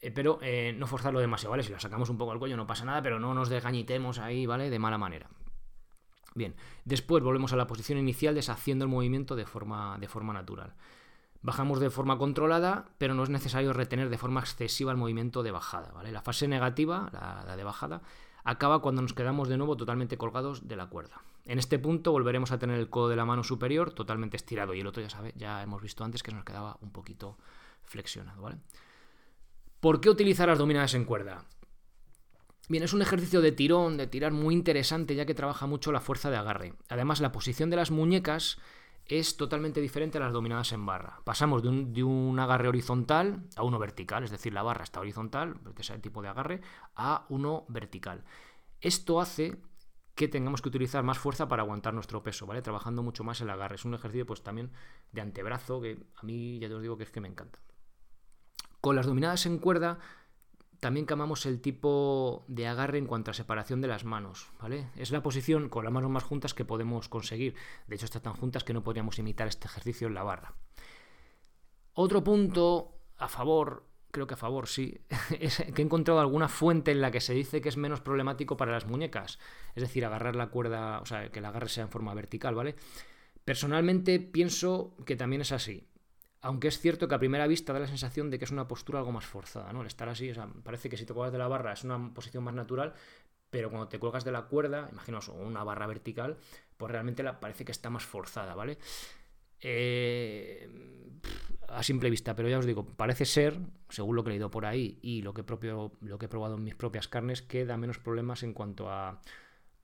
Eh, 0.01 0.11
pero 0.11 0.39
eh, 0.43 0.75
no 0.77 0.87
forzarlo 0.87 1.21
demasiado, 1.21 1.51
¿vale? 1.51 1.63
Si 1.63 1.73
la 1.73 1.81
sacamos 1.81 2.09
un 2.11 2.19
poco 2.19 2.33
al 2.33 2.39
cuello 2.39 2.57
no 2.57 2.67
pasa 2.67 2.85
nada, 2.85 3.03
pero 3.03 3.19
no 3.19 3.35
nos 3.35 3.49
desgañitemos 3.49 4.19
ahí, 4.19 4.47
¿vale? 4.47 4.71
De 4.71 4.79
mala 4.79 4.99
manera. 4.99 5.29
Bien, 6.35 6.55
después 6.85 7.23
volvemos 7.23 7.53
a 7.53 7.57
la 7.57 7.67
posición 7.67 7.99
inicial 7.99 8.35
deshaciendo 8.35 8.85
el 8.85 8.91
movimiento 8.91 9.37
de 9.37 9.47
forma, 9.47 9.97
de 9.99 10.09
forma 10.09 10.33
natural. 10.33 10.75
Bajamos 11.43 11.81
de 11.81 11.91
forma 11.91 12.19
controlada, 12.19 12.91
pero 12.99 13.15
no 13.15 13.23
es 13.23 13.31
necesario 13.31 13.73
retener 13.73 14.11
de 14.11 14.19
forma 14.19 14.41
excesiva 14.41 14.91
el 14.91 14.99
movimiento 14.99 15.43
de 15.43 15.51
bajada, 15.51 15.93
¿vale? 15.93 16.13
La 16.13 16.23
fase 16.23 16.49
negativa, 16.49 17.11
la 17.13 17.57
de 17.57 17.65
bajada, 17.65 18.03
acaba 18.45 18.81
cuando 18.81 19.03
nos 19.03 19.13
quedamos 19.13 19.49
de 19.49 19.57
nuevo 19.57 19.77
totalmente 19.77 20.19
colgados 20.19 20.69
de 20.69 20.77
la 20.77 20.87
cuerda. 20.87 21.23
En 21.47 21.61
este 21.61 21.79
punto 21.79 22.11
volveremos 22.11 22.51
a 22.51 22.59
tener 22.59 22.79
el 22.79 22.91
codo 22.91 23.09
de 23.09 23.17
la 23.17 23.25
mano 23.25 23.45
superior 23.45 23.93
totalmente 23.93 24.37
estirado 24.37 24.75
y 24.75 24.81
el 24.81 24.87
otro 24.87 25.03
ya 25.03 25.09
sabe, 25.09 25.33
ya 25.37 25.63
hemos 25.63 25.81
visto 25.81 26.03
antes 26.05 26.23
que 26.23 26.33
nos 26.33 26.45
quedaba 26.45 26.77
un 26.81 26.91
poquito 26.91 27.39
flexionado, 27.85 28.43
¿vale? 28.43 28.59
¿Por 29.79 30.01
qué 30.01 30.11
utilizar 30.11 30.49
las 30.49 30.59
dominadas 30.59 30.95
en 30.95 31.05
cuerda? 31.05 31.45
Bien, 32.69 32.83
es 32.83 32.93
un 32.93 33.03
ejercicio 33.03 33.41
de 33.41 33.53
tirón, 33.53 33.97
de 33.97 34.09
tirar 34.09 34.33
muy 34.33 34.53
interesante 34.53 35.15
ya 35.15 35.25
que 35.25 35.35
trabaja 35.35 35.69
mucho 35.69 35.93
la 35.93 36.01
fuerza 36.01 36.31
de 36.31 36.37
agarre. 36.37 36.75
Además, 36.89 37.21
la 37.21 37.31
posición 37.31 37.71
de 37.71 37.77
las 37.77 37.93
muñecas 37.93 38.59
es 39.07 39.37
totalmente 39.37 39.81
diferente 39.81 40.19
a 40.19 40.23
las 40.23 40.33
dominadas 40.33 40.73
en 40.73 40.85
barra. 40.85 41.21
Pasamos 41.23 41.63
de 41.63 41.69
un, 41.69 41.93
de 41.93 42.03
un, 42.03 42.37
agarre 42.41 42.67
horizontal 42.67 43.45
a 43.55 43.63
uno 43.63 43.79
vertical, 43.79 44.25
es 44.25 44.33
decir, 44.33 44.53
la 44.53 44.65
barra 44.65 44.83
está 44.83 44.99
horizontal, 44.99 45.55
porque 45.63 45.83
es 45.83 45.91
el 45.91 46.01
tipo 46.01 46.23
de 46.23 46.29
agarre, 46.29 46.61
a 46.97 47.25
uno 47.29 47.65
vertical. 47.69 48.25
Esto 48.81 49.21
hace 49.21 49.61
que 50.17 50.29
tengamos 50.29 50.63
que 50.63 50.69
utilizar 50.71 51.05
más 51.05 51.19
fuerza 51.19 51.47
para 51.47 51.63
aguantar 51.63 51.95
nuestro 51.95 52.23
peso, 52.23 52.47
¿vale? 52.47 52.63
Trabajando 52.63 53.03
mucho 53.03 53.23
más 53.23 53.41
el 53.43 53.51
agarre. 53.51 53.77
Es 53.77 53.85
un 53.85 53.95
ejercicio 53.95 54.27
pues 54.27 54.43
también 54.43 54.73
de 55.13 55.21
antebrazo 55.21 55.81
que 55.81 56.07
a 56.17 56.23
mí 56.25 56.59
ya 56.59 56.69
te 56.69 56.75
os 56.75 56.83
digo 56.83 56.97
que 56.97 57.05
es 57.05 57.11
que 57.11 57.21
me 57.21 57.29
encanta. 57.29 57.61
Con 58.81 58.97
las 58.97 59.07
dominadas 59.07 59.45
en 59.45 59.59
cuerda 59.59 59.99
también 60.81 61.05
cambiamos 61.07 61.45
el 61.45 61.61
tipo 61.61 62.45
de 62.49 62.67
agarre 62.67 62.99
en 62.99 63.07
cuanto 63.07 63.31
a 63.31 63.35
separación 63.35 63.83
de 63.83 63.89
las 63.89 64.05
manos, 64.05 64.51
¿vale? 64.61 64.89
Es 64.97 65.11
la 65.11 65.23
posición 65.23 65.69
con 65.69 65.85
las 65.85 65.93
manos 65.93 66.11
más 66.11 66.25
juntas 66.25 66.55
que 66.55 66.65
podemos 66.65 67.09
conseguir. 67.09 67.55
De 67.87 67.97
hecho, 67.97 68.07
están 68.07 68.23
tan 68.23 68.35
juntas 68.35 68.65
que 68.65 68.73
no 68.73 68.83
podríamos 68.83 69.19
imitar 69.19 69.49
este 69.49 69.67
ejercicio 69.67 70.09
en 70.09 70.15
la 70.15 70.23
barra. 70.23 70.55
Otro 71.93 72.25
punto 72.25 73.01
a 73.19 73.29
favor, 73.29 73.85
creo 74.17 74.27
que 74.27 74.33
a 74.33 74.39
favor, 74.39 74.67
sí, 74.67 74.99
es 75.41 75.63
que 75.75 75.83
he 75.83 75.85
encontrado 75.85 76.21
alguna 76.21 76.49
fuente 76.49 76.91
en 76.91 77.03
la 77.03 77.11
que 77.11 77.21
se 77.21 77.35
dice 77.35 77.61
que 77.61 77.69
es 77.69 77.77
menos 77.77 78.01
problemático 78.01 78.57
para 78.57 78.73
las 78.73 78.87
muñecas. 78.87 79.39
Es 79.75 79.83
decir, 79.83 80.07
agarrar 80.07 80.37
la 80.37 80.47
cuerda, 80.47 81.01
o 81.01 81.05
sea, 81.05 81.31
que 81.31 81.41
el 81.41 81.45
agarre 81.45 81.69
sea 81.69 81.85
en 81.85 81.91
forma 81.91 82.15
vertical, 82.15 82.55
¿vale? 82.55 82.77
Personalmente 83.45 84.19
pienso 84.19 84.97
que 85.05 85.17
también 85.17 85.43
es 85.43 85.53
así 85.53 85.87
aunque 86.43 86.69
es 86.69 86.79
cierto 86.79 87.09
que 87.09 87.15
a 87.17 87.19
primera 87.19 87.49
vista 87.49 87.73
da 87.73 87.81
la 87.81 87.89
sensación 87.89 88.31
de 88.31 88.39
que 88.39 88.45
es 88.45 88.53
una 88.53 88.69
postura 88.69 89.01
algo 89.01 89.11
más 89.11 89.27
forzada, 89.27 89.73
¿no? 89.73 89.81
El 89.81 89.89
estar 89.89 90.09
así, 90.09 90.31
o 90.31 90.35
sea, 90.35 90.49
parece 90.63 90.89
que 90.89 90.97
si 90.97 91.05
te 91.05 91.13
cuelgas 91.13 91.33
de 91.33 91.39
la 91.39 91.49
barra 91.49 91.73
es 91.73 91.83
una 91.83 92.15
posición 92.15 92.45
más 92.45 92.55
natural, 92.55 92.95
pero 93.51 93.69
cuando 93.69 93.89
te 93.89 93.99
cuelgas 93.99 94.25
de 94.25 94.31
la 94.31 94.43
cuerda, 94.43 94.89
imaginaos 94.93 95.27
una 95.29 95.65
barra 95.65 95.89
vertical, 95.89 96.37
pues 96.77 96.93
realmente 96.93 97.25
la, 97.25 97.41
parece 97.41 97.65
que 97.65 97.73
está 97.73 97.91
más 97.91 98.05
forzada, 98.05 98.55
¿vale? 98.55 98.79
Eh, 99.61 100.69
a 101.69 101.83
simple 101.83 102.11
vista, 102.11 102.35
pero 102.37 102.49
ya 102.49 102.59
os 102.59 102.67
digo, 102.67 102.87
parece 102.87 103.25
ser, 103.25 103.59
según 103.89 104.17
lo 104.17 104.25
que 104.25 104.31
he 104.31 104.33
leído 104.33 104.51
por 104.51 104.67
ahí 104.67 104.99
y 105.03 105.23
lo 105.23 105.35
que, 105.35 105.43
propio, 105.43 105.93
lo 106.01 106.19
que 106.19 106.27
he 106.27 106.29
probado 106.29 106.57
en 106.57 106.65
mis 106.65 106.75
propias 106.75 107.09
carnes, 107.09 107.43
que 107.43 107.67
da 107.67 107.77
menos 107.77 107.99
problemas 107.99 108.43
en 108.43 108.53
cuanto 108.53 108.91
a, 108.91 109.21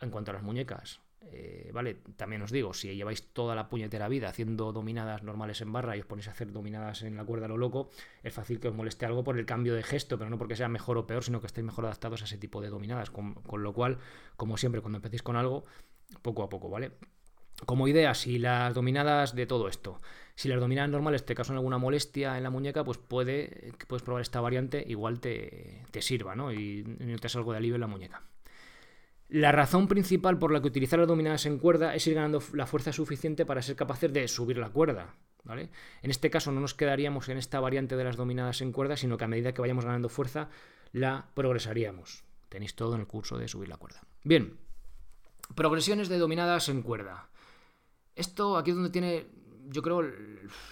en 0.00 0.10
cuanto 0.10 0.30
a 0.30 0.34
las 0.34 0.42
muñecas. 0.42 1.00
Eh, 1.24 1.70
vale, 1.72 1.98
también 2.16 2.42
os 2.42 2.50
digo, 2.50 2.74
si 2.74 2.94
lleváis 2.94 3.32
toda 3.32 3.54
la 3.54 3.68
puñetera 3.68 4.08
vida 4.08 4.28
haciendo 4.28 4.72
dominadas 4.72 5.22
normales 5.22 5.60
en 5.60 5.72
barra 5.72 5.96
y 5.96 6.00
os 6.00 6.06
ponéis 6.06 6.28
a 6.28 6.32
hacer 6.32 6.52
dominadas 6.52 7.02
en 7.02 7.16
la 7.16 7.24
cuerda 7.24 7.46
a 7.46 7.48
lo 7.48 7.56
loco, 7.56 7.90
es 8.22 8.34
fácil 8.34 8.58
que 8.58 8.68
os 8.68 8.74
moleste 8.74 9.06
algo 9.06 9.22
por 9.22 9.38
el 9.38 9.46
cambio 9.46 9.74
de 9.74 9.82
gesto, 9.82 10.18
pero 10.18 10.30
no 10.30 10.38
porque 10.38 10.56
sea 10.56 10.68
mejor 10.68 10.98
o 10.98 11.06
peor, 11.06 11.22
sino 11.22 11.40
que 11.40 11.46
estéis 11.46 11.64
mejor 11.64 11.84
adaptados 11.84 12.22
a 12.22 12.24
ese 12.24 12.38
tipo 12.38 12.60
de 12.60 12.68
dominadas. 12.68 13.10
Con, 13.10 13.36
lo 13.62 13.72
cual, 13.72 13.98
como 14.36 14.56
siempre, 14.56 14.80
cuando 14.80 14.98
empecéis 14.98 15.22
con 15.22 15.36
algo, 15.36 15.64
poco 16.22 16.42
a 16.42 16.48
poco, 16.48 16.68
¿vale? 16.68 16.92
Como 17.66 17.88
idea, 17.88 18.14
si 18.14 18.38
las 18.38 18.74
dominadas 18.74 19.34
de 19.34 19.46
todo 19.46 19.68
esto, 19.68 20.00
si 20.34 20.48
las 20.48 20.60
dominadas 20.60 20.90
normales 20.90 21.24
te 21.24 21.34
causan 21.34 21.56
alguna 21.56 21.78
molestia 21.78 22.36
en 22.36 22.42
la 22.42 22.50
muñeca, 22.50 22.84
pues 22.84 22.98
puede, 22.98 23.72
puedes 23.86 24.02
probar 24.02 24.22
esta 24.22 24.40
variante, 24.40 24.84
igual 24.86 25.20
te, 25.20 25.82
te 25.90 26.02
sirva, 26.02 26.34
¿no? 26.34 26.52
Y 26.52 26.82
notas 26.84 27.36
algo 27.36 27.52
de 27.52 27.58
alivio 27.58 27.76
en 27.76 27.82
la 27.82 27.86
muñeca. 27.86 28.22
La 29.28 29.50
razón 29.50 29.88
principal 29.88 30.38
por 30.38 30.52
la 30.52 30.60
que 30.60 30.68
utilizar 30.68 30.98
las 30.98 31.08
dominadas 31.08 31.46
en 31.46 31.58
cuerda 31.58 31.94
es 31.94 32.06
ir 32.06 32.14
ganando 32.14 32.42
la 32.52 32.66
fuerza 32.66 32.92
suficiente 32.92 33.46
para 33.46 33.62
ser 33.62 33.76
capaces 33.76 34.12
de 34.12 34.28
subir 34.28 34.58
la 34.58 34.68
cuerda. 34.68 35.14
¿vale? 35.44 35.70
En 36.02 36.10
este 36.10 36.30
caso 36.30 36.52
no 36.52 36.60
nos 36.60 36.74
quedaríamos 36.74 37.30
en 37.30 37.38
esta 37.38 37.58
variante 37.58 37.96
de 37.96 38.04
las 38.04 38.16
dominadas 38.16 38.60
en 38.60 38.72
cuerda, 38.72 38.96
sino 38.96 39.16
que 39.16 39.24
a 39.24 39.28
medida 39.28 39.54
que 39.54 39.62
vayamos 39.62 39.86
ganando 39.86 40.10
fuerza, 40.10 40.50
la 40.92 41.28
progresaríamos. 41.32 42.24
Tenéis 42.50 42.74
todo 42.74 42.94
en 42.94 43.00
el 43.00 43.06
curso 43.06 43.38
de 43.38 43.48
subir 43.48 43.70
la 43.70 43.78
cuerda. 43.78 44.02
Bien, 44.22 44.58
progresiones 45.54 46.10
de 46.10 46.18
dominadas 46.18 46.68
en 46.68 46.82
cuerda. 46.82 47.30
Esto 48.14 48.56
aquí 48.56 48.70
es 48.70 48.76
donde 48.76 48.90
tiene, 48.90 49.26
yo 49.68 49.82
creo, 49.82 50.02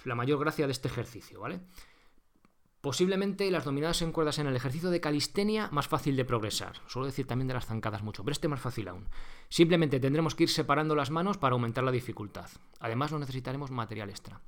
la 0.05 0.15
mayor 0.15 0.39
gracia 0.39 0.65
de 0.65 0.71
este 0.71 0.87
ejercicio, 0.87 1.39
¿vale? 1.39 1.59
Posiblemente 2.81 3.49
las 3.51 3.63
dominadas 3.63 4.01
en 4.01 4.11
cuerdas 4.11 4.39
en 4.39 4.47
el 4.47 4.55
ejercicio 4.55 4.89
de 4.89 4.99
calistenia 4.99 5.69
más 5.71 5.87
fácil 5.87 6.15
de 6.15 6.25
progresar. 6.25 6.81
Suelo 6.87 7.05
decir 7.05 7.27
también 7.27 7.47
de 7.47 7.53
las 7.53 7.67
zancadas 7.67 8.01
mucho, 8.01 8.23
pero 8.23 8.31
este 8.31 8.47
más 8.47 8.59
fácil 8.59 8.87
aún. 8.87 9.07
Simplemente 9.49 9.99
tendremos 9.99 10.33
que 10.33 10.43
ir 10.43 10.49
separando 10.49 10.95
las 10.95 11.11
manos 11.11 11.37
para 11.37 11.53
aumentar 11.53 11.83
la 11.83 11.91
dificultad. 11.91 12.49
Además 12.79 13.11
no 13.11 13.19
necesitaremos 13.19 13.69
material 13.69 14.09
extra. 14.09 14.41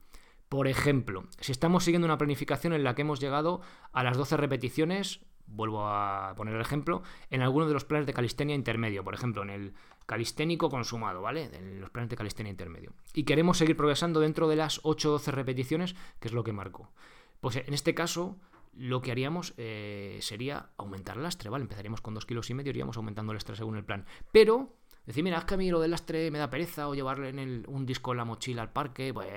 Por 0.49 0.67
ejemplo, 0.67 1.25
si 1.39 1.51
estamos 1.51 1.83
siguiendo 1.83 2.05
una 2.05 2.17
planificación 2.17 2.73
en 2.73 2.83
la 2.83 2.95
que 2.95 3.03
hemos 3.03 3.19
llegado 3.19 3.61
a 3.91 4.03
las 4.03 4.17
12 4.17 4.37
repeticiones, 4.37 5.19
vuelvo 5.47 5.87
a 5.87 6.33
poner 6.35 6.55
el 6.55 6.61
ejemplo, 6.61 7.03
en 7.29 7.41
alguno 7.41 7.67
de 7.67 7.73
los 7.73 7.85
planes 7.85 8.07
de 8.07 8.13
calistenia 8.13 8.55
intermedio, 8.55 9.03
por 9.03 9.13
ejemplo, 9.13 9.43
en 9.43 9.49
el 9.49 9.73
calisténico 10.05 10.69
consumado, 10.69 11.21
¿vale? 11.21 11.49
En 11.53 11.79
los 11.79 11.89
planes 11.89 12.09
de 12.09 12.17
calistenia 12.17 12.51
intermedio. 12.51 12.93
Y 13.13 13.23
queremos 13.23 13.57
seguir 13.57 13.77
progresando 13.77 14.19
dentro 14.19 14.47
de 14.47 14.55
las 14.55 14.79
8 14.83 15.09
o 15.09 15.11
12 15.13 15.31
repeticiones, 15.31 15.95
que 16.19 16.27
es 16.27 16.33
lo 16.33 16.43
que 16.43 16.53
marco. 16.53 16.91
Pues 17.39 17.57
en 17.57 17.73
este 17.73 17.93
caso, 17.93 18.37
lo 18.75 19.01
que 19.01 19.11
haríamos 19.11 19.53
eh, 19.57 20.17
sería 20.21 20.69
aumentar 20.77 21.17
el 21.17 21.23
lastre, 21.23 21.49
¿vale? 21.49 21.63
Empezaríamos 21.63 22.01
con 22.01 22.13
dos 22.13 22.25
kilos 22.25 22.49
y 22.49 22.53
medio, 22.53 22.71
iríamos 22.71 22.97
aumentando 22.97 23.31
el 23.31 23.37
lastre 23.37 23.55
según 23.55 23.77
el 23.77 23.85
plan. 23.85 24.05
Pero, 24.31 24.75
decir, 25.05 25.23
mira, 25.23 25.37
es 25.37 25.45
que 25.45 25.53
a 25.53 25.57
mí 25.57 25.69
lo 25.69 25.79
del 25.79 25.91
lastre 25.91 26.31
me 26.31 26.39
da 26.39 26.49
pereza 26.49 26.87
o 26.87 26.95
llevarle 26.95 27.29
en 27.29 27.65
un 27.67 27.85
disco 27.85 28.11
en 28.11 28.17
la 28.17 28.25
mochila 28.25 28.61
al 28.61 28.71
parque, 28.71 29.13
pues 29.13 29.27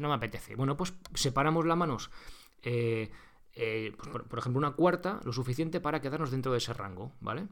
no 0.00 0.08
me 0.08 0.14
apetece. 0.14 0.56
Bueno, 0.56 0.76
pues 0.76 0.94
separamos 1.14 1.66
las 1.66 1.76
manos. 1.76 2.10
Eh, 2.62 3.10
eh, 3.60 3.92
pues, 3.98 4.24
por, 4.24 4.38
ejemplo, 4.38 4.58
una 4.58 4.70
cuarta, 4.70 5.20
lo 5.24 5.32
suficiente 5.32 5.80
para 5.80 6.00
quedarnos 6.00 6.30
dentro 6.30 6.52
de 6.52 6.58
ese 6.58 6.72
rango, 6.72 7.12
¿vale? 7.20 7.48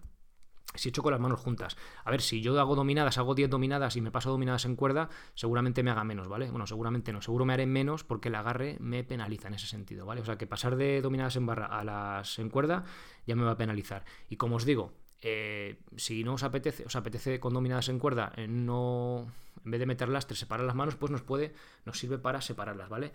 si 0.75 0.91
hecho 0.91 1.03
con 1.03 1.11
las 1.11 1.21
manos 1.21 1.41
juntas. 1.41 1.77
A 2.05 2.11
ver, 2.11 2.21
si 2.21 2.43
yo 2.43 2.59
hago 2.61 2.77
dominadas, 2.77 3.19
hago 3.19 3.35
10 3.35 3.49
dominadas 3.51 3.97
y 3.97 4.01
me 4.03 4.11
paso 4.11 4.31
dominadas 4.31 4.67
en 4.67 4.77
cuerda, 4.77 5.09
seguramente 5.35 5.83
me 5.83 5.91
haga 5.91 6.05
menos, 6.05 6.29
¿vale? 6.29 6.51
Bueno, 6.51 6.67
seguramente 6.67 7.13
no, 7.13 7.23
seguro 7.23 7.45
me 7.45 7.55
haré 7.55 7.67
menos 7.67 8.05
porque 8.05 8.29
el 8.29 8.35
agarre 8.35 8.77
me 8.79 9.03
penaliza 9.03 9.49
en 9.49 9.55
ese 9.55 9.67
sentido, 9.67 10.05
¿vale? 10.05 10.21
O 10.21 10.25
sea 10.25 10.37
que 10.37 10.47
pasar 10.47 10.77
de 10.77 11.01
dominadas 11.01 11.37
en 11.37 11.47
barra 11.47 11.67
a 11.67 11.83
las 11.83 12.39
en 12.39 12.51
cuerda 12.51 12.85
ya 13.27 13.35
me 13.37 13.45
va 13.45 13.53
a 13.53 13.57
penalizar. 13.57 14.05
Y 14.29 14.37
como 14.37 14.57
os 14.57 14.67
digo, 14.67 14.93
eh, 15.23 15.81
si 15.97 16.25
no 16.25 16.35
os 16.35 16.43
apetece, 16.43 16.85
os 16.85 16.95
apetece 16.95 17.41
con 17.41 17.55
dominadas 17.55 17.89
en 17.89 17.99
cuerda, 17.99 18.33
eh, 18.37 18.47
no, 18.47 19.33
en 19.65 19.71
vez 19.71 19.81
de 19.81 19.87
meter 19.87 20.09
lastre, 20.09 20.37
separar 20.37 20.67
las 20.67 20.77
manos, 20.77 20.97
pues 20.97 21.11
nos 21.11 21.23
puede, 21.23 21.55
nos 21.85 21.99
sirve 21.99 22.19
para 22.19 22.41
separarlas, 22.41 22.89
¿vale? 22.89 23.13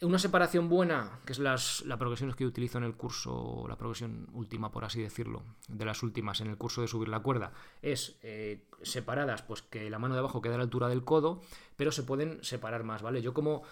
Una 0.00 0.18
separación 0.18 0.68
buena, 0.68 1.20
que 1.24 1.32
es 1.32 1.38
la 1.38 1.98
progresión 1.98 2.32
que 2.34 2.44
utilizo 2.44 2.78
en 2.78 2.84
el 2.84 2.94
curso, 2.94 3.64
la 3.68 3.76
progresión 3.76 4.28
última, 4.32 4.70
por 4.70 4.84
así 4.84 5.00
decirlo, 5.00 5.42
de 5.68 5.84
las 5.84 6.02
últimas 6.02 6.40
en 6.40 6.48
el 6.48 6.58
curso 6.58 6.82
de 6.82 6.88
subir 6.88 7.08
la 7.08 7.20
cuerda, 7.20 7.52
es 7.80 8.18
eh, 8.22 8.66
separadas, 8.82 9.42
pues 9.42 9.62
que 9.62 9.88
la 9.88 9.98
mano 9.98 10.14
de 10.14 10.20
abajo 10.20 10.42
quede 10.42 10.54
a 10.54 10.58
la 10.58 10.64
altura 10.64 10.88
del 10.88 11.04
codo, 11.04 11.40
pero 11.76 11.92
se 11.92 12.02
pueden 12.02 12.42
separar 12.42 12.82
más, 12.84 13.02
¿vale? 13.02 13.22
Yo 13.22 13.32
como 13.32 13.62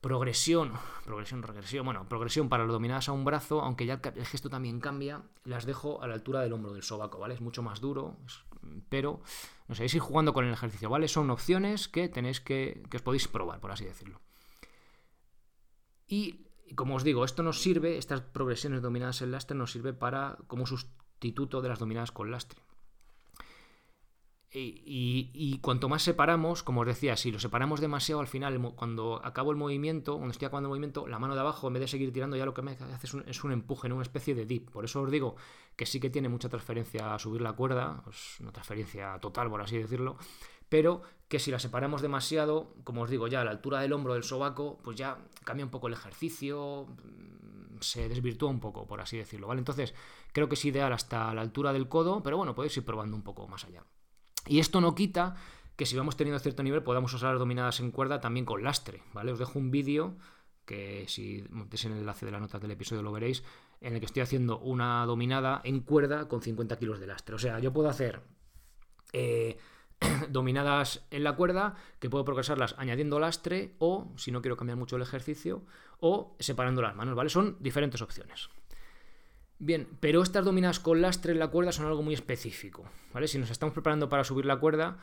progresión, 0.00 0.72
progresión, 1.04 1.42
regresión, 1.42 1.84
bueno, 1.84 2.08
progresión 2.08 2.48
para 2.48 2.64
las 2.64 2.72
dominadas 2.72 3.08
a 3.08 3.12
un 3.12 3.24
brazo, 3.24 3.60
aunque 3.60 3.86
ya 3.86 4.00
el 4.02 4.26
gesto 4.26 4.48
también 4.48 4.80
cambia, 4.80 5.22
las 5.44 5.66
dejo 5.66 6.02
a 6.02 6.08
la 6.08 6.14
altura 6.14 6.40
del 6.40 6.54
hombro, 6.54 6.72
del 6.72 6.82
sobaco, 6.82 7.18
¿vale? 7.18 7.34
Es 7.34 7.40
mucho 7.40 7.62
más 7.62 7.80
duro, 7.80 8.16
pero, 8.88 9.20
no 9.68 9.74
sé, 9.74 9.84
ir 9.84 9.98
jugando 9.98 10.32
con 10.32 10.44
el 10.46 10.52
ejercicio, 10.52 10.88
¿vale? 10.88 11.08
Son 11.08 11.30
opciones 11.30 11.88
que 11.88 12.08
tenéis 12.08 12.40
que, 12.40 12.82
que 12.90 12.96
os 12.96 13.02
podéis 13.02 13.28
probar, 13.28 13.60
por 13.60 13.70
así 13.70 13.84
decirlo. 13.84 14.20
Y, 16.06 16.46
como 16.74 16.96
os 16.96 17.04
digo, 17.04 17.24
esto 17.24 17.42
nos 17.42 17.60
sirve, 17.60 17.98
estas 17.98 18.20
progresiones 18.20 18.82
dominadas 18.82 19.22
en 19.22 19.32
lastre 19.32 19.56
nos 19.56 19.72
sirve 19.72 19.92
para 19.92 20.38
como 20.46 20.66
sustituto 20.66 21.62
de 21.62 21.68
las 21.68 21.78
dominadas 21.78 22.12
con 22.12 22.30
lastre. 22.30 22.60
Y, 24.58 25.58
cuanto 25.60 25.88
más 25.88 26.02
separamos, 26.02 26.62
como 26.62 26.80
os 26.80 26.86
decía, 26.86 27.16
si 27.16 27.30
lo 27.30 27.38
separamos 27.38 27.80
demasiado 27.80 28.22
al 28.22 28.26
final, 28.26 28.58
cuando 28.74 29.20
acabo 29.22 29.50
el 29.50 29.58
movimiento, 29.58 30.14
cuando 30.14 30.30
estoy 30.30 30.46
acabando 30.46 30.68
el 30.68 30.70
movimiento, 30.70 31.06
la 31.06 31.18
mano 31.18 31.34
de 31.34 31.40
abajo, 31.40 31.66
en 31.66 31.74
vez 31.74 31.80
de 31.82 31.88
seguir 31.88 32.10
tirando, 32.10 32.36
ya 32.36 32.46
lo 32.46 32.54
que 32.54 32.62
me 32.62 32.70
hace 32.70 33.06
es 33.26 33.44
un, 33.44 33.52
empuje, 33.52 33.88
¿no? 33.88 33.96
una 33.96 34.02
especie 34.02 34.34
de 34.34 34.46
dip. 34.46 34.70
Por 34.70 34.86
eso 34.86 35.02
os 35.02 35.10
digo 35.10 35.36
que 35.76 35.84
sí 35.84 36.00
que 36.00 36.08
tiene 36.08 36.30
mucha 36.30 36.48
transferencia 36.48 37.14
a 37.14 37.18
subir 37.18 37.42
la 37.42 37.52
cuerda, 37.52 38.00
pues 38.02 38.40
una 38.40 38.52
transferencia 38.52 39.18
total, 39.20 39.50
por 39.50 39.60
así 39.60 39.76
decirlo, 39.76 40.16
pero 40.68 41.02
que 41.28 41.38
si 41.38 41.50
la 41.50 41.58
separamos 41.58 42.02
demasiado, 42.02 42.74
como 42.84 43.02
os 43.02 43.10
digo, 43.10 43.26
ya 43.26 43.40
a 43.40 43.44
la 43.44 43.50
altura 43.50 43.80
del 43.80 43.92
hombro 43.92 44.14
del 44.14 44.22
sobaco, 44.22 44.78
pues 44.82 44.96
ya 44.96 45.18
cambia 45.44 45.64
un 45.64 45.70
poco 45.70 45.88
el 45.88 45.94
ejercicio, 45.94 46.86
mm, 46.86 47.80
se 47.80 48.08
desvirtúa 48.08 48.48
un 48.48 48.60
poco, 48.60 48.86
por 48.86 49.00
así 49.00 49.16
decirlo, 49.16 49.48
¿vale? 49.48 49.58
Entonces, 49.58 49.94
creo 50.32 50.48
que 50.48 50.54
es 50.54 50.64
ideal 50.64 50.92
hasta 50.92 51.34
la 51.34 51.40
altura 51.40 51.72
del 51.72 51.88
codo, 51.88 52.22
pero 52.22 52.36
bueno, 52.36 52.54
podéis 52.54 52.76
ir 52.76 52.84
probando 52.84 53.16
un 53.16 53.22
poco 53.22 53.48
más 53.48 53.64
allá. 53.64 53.84
Y 54.46 54.60
esto 54.60 54.80
no 54.80 54.94
quita 54.94 55.34
que 55.76 55.86
si 55.86 55.96
vamos 55.96 56.16
teniendo 56.16 56.38
cierto 56.38 56.62
nivel 56.62 56.82
podamos 56.82 57.12
usar 57.12 57.38
dominadas 57.38 57.80
en 57.80 57.90
cuerda 57.90 58.20
también 58.20 58.46
con 58.46 58.62
lastre, 58.62 59.02
¿vale? 59.12 59.32
Os 59.32 59.38
dejo 59.38 59.58
un 59.58 59.70
vídeo 59.70 60.16
que 60.64 61.04
si 61.08 61.44
montéis 61.50 61.84
en 61.84 61.92
el 61.92 61.98
enlace 61.98 62.26
de 62.26 62.32
la 62.32 62.40
nota 62.40 62.58
del 62.58 62.70
episodio 62.70 63.02
lo 63.02 63.12
veréis, 63.12 63.44
en 63.80 63.94
el 63.94 64.00
que 64.00 64.06
estoy 64.06 64.22
haciendo 64.22 64.58
una 64.58 65.04
dominada 65.06 65.60
en 65.64 65.80
cuerda 65.80 66.28
con 66.28 66.42
50 66.42 66.78
kilos 66.78 66.98
de 66.98 67.06
lastre. 67.06 67.34
O 67.34 67.38
sea, 67.38 67.58
yo 67.60 67.72
puedo 67.72 67.88
hacer 67.88 68.22
eh, 69.12 69.58
dominadas 70.30 71.06
en 71.10 71.24
la 71.24 71.34
cuerda, 71.34 71.74
que 71.98 72.10
puedo 72.10 72.24
progresarlas 72.24 72.74
añadiendo 72.78 73.18
lastre 73.18 73.74
o, 73.78 74.12
si 74.16 74.32
no 74.32 74.42
quiero 74.42 74.56
cambiar 74.56 74.78
mucho 74.78 74.96
el 74.96 75.02
ejercicio, 75.02 75.64
o 76.00 76.36
separando 76.38 76.82
las 76.82 76.94
manos, 76.94 77.14
¿vale? 77.14 77.30
Son 77.30 77.56
diferentes 77.60 78.02
opciones. 78.02 78.48
Bien, 79.58 79.88
pero 80.00 80.22
estas 80.22 80.44
dominadas 80.44 80.80
con 80.80 81.00
lastre 81.00 81.32
en 81.32 81.38
la 81.38 81.48
cuerda 81.48 81.72
son 81.72 81.86
algo 81.86 82.02
muy 82.02 82.12
específico, 82.12 82.84
¿vale? 83.14 83.26
Si 83.26 83.38
nos 83.38 83.50
estamos 83.50 83.72
preparando 83.72 84.08
para 84.08 84.22
subir 84.22 84.44
la 84.44 84.58
cuerda, 84.58 84.98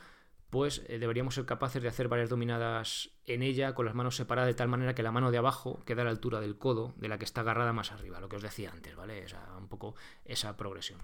pues 0.54 0.86
deberíamos 0.88 1.34
ser 1.34 1.48
capaces 1.48 1.82
de 1.82 1.90
hacer 1.90 2.10
varias 2.10 2.30
dominadas 2.30 3.10
en 3.26 3.42
ella 3.42 3.74
con 3.74 3.88
las 3.88 3.96
manos 3.96 4.16
separadas 4.16 4.50
de 4.50 4.54
tal 4.54 4.68
manera 4.68 4.94
que 4.94 5.02
la 5.02 5.12
mano 5.12 5.32
de 5.32 5.40
abajo 5.40 5.82
quede 5.84 6.02
a 6.02 6.04
la 6.04 6.12
altura 6.12 6.42
del 6.42 6.60
codo 6.60 6.94
de 6.98 7.08
la 7.08 7.18
que 7.18 7.26
está 7.26 7.42
agarrada 7.42 7.74
más 7.74 7.92
arriba, 7.92 8.20
lo 8.20 8.30
que 8.30 8.36
os 8.36 8.44
decía 8.44 8.70
antes, 8.72 8.96
¿vale? 8.96 9.24
Esa, 9.24 9.58
un 9.58 9.68
poco 9.68 9.96
esa 10.26 10.56
progresión. 10.56 11.00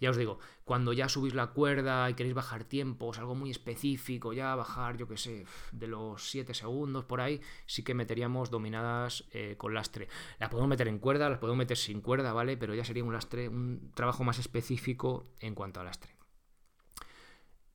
Ya 0.00 0.10
os 0.10 0.16
digo, 0.16 0.40
cuando 0.64 0.92
ya 0.92 1.08
subís 1.08 1.32
la 1.32 1.52
cuerda 1.52 2.10
y 2.10 2.14
queréis 2.14 2.34
bajar 2.34 2.64
tiempos, 2.64 3.20
algo 3.20 3.36
muy 3.36 3.52
específico, 3.52 4.32
ya 4.32 4.56
bajar, 4.56 4.96
yo 4.96 5.06
qué 5.06 5.16
sé, 5.16 5.46
de 5.70 5.86
los 5.86 6.28
7 6.28 6.52
segundos 6.52 7.04
por 7.04 7.20
ahí, 7.20 7.40
sí 7.66 7.84
que 7.84 7.94
meteríamos 7.94 8.50
dominadas 8.50 9.28
eh, 9.30 9.54
con 9.56 9.74
lastre. 9.74 10.08
Las 10.40 10.48
podemos 10.48 10.70
meter 10.70 10.88
en 10.88 10.98
cuerda, 10.98 11.30
las 11.30 11.38
podemos 11.38 11.58
meter 11.58 11.76
sin 11.76 12.00
cuerda, 12.00 12.32
¿vale? 12.32 12.56
Pero 12.56 12.74
ya 12.74 12.84
sería 12.84 13.04
un 13.04 13.12
lastre, 13.12 13.48
un 13.48 13.92
trabajo 13.94 14.24
más 14.24 14.40
específico 14.40 15.30
en 15.38 15.54
cuanto 15.54 15.78
al 15.78 15.86
lastre. 15.86 16.16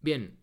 Bien, 0.01 0.43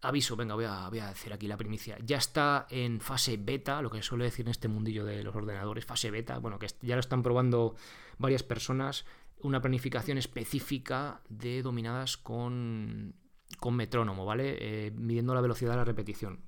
aviso, 0.00 0.36
venga, 0.36 0.54
voy 0.54 0.64
a, 0.64 0.88
voy 0.88 1.00
decir 1.00 1.32
aquí 1.32 1.48
la 1.48 1.56
primicia. 1.56 1.98
Ya 2.04 2.18
está 2.18 2.66
en 2.70 3.00
fase 3.00 3.36
beta, 3.36 3.82
lo 3.82 3.90
que 3.90 4.02
suele 4.02 4.24
decir 4.24 4.46
en 4.46 4.50
este 4.50 4.68
mundillo 4.68 5.04
de 5.04 5.22
los 5.22 5.34
ordenadores, 5.34 5.84
fase 5.84 6.10
beta, 6.10 6.38
bueno, 6.38 6.58
que 6.58 6.68
ya 6.82 6.94
lo 6.94 7.00
están 7.00 7.22
probando 7.22 7.74
varias 8.18 8.42
personas, 8.42 9.04
una 9.40 9.60
planificación 9.60 10.18
específica 10.18 11.20
de 11.28 11.62
dominadas 11.62 12.16
con, 12.16 13.14
con 13.58 13.74
metrónomo, 13.74 14.24
¿vale? 14.24 14.56
Eh, 14.60 14.90
midiendo 14.92 15.34
la 15.34 15.40
velocidad 15.40 15.72
de 15.72 15.76
la 15.76 15.84
repetición. 15.84 16.40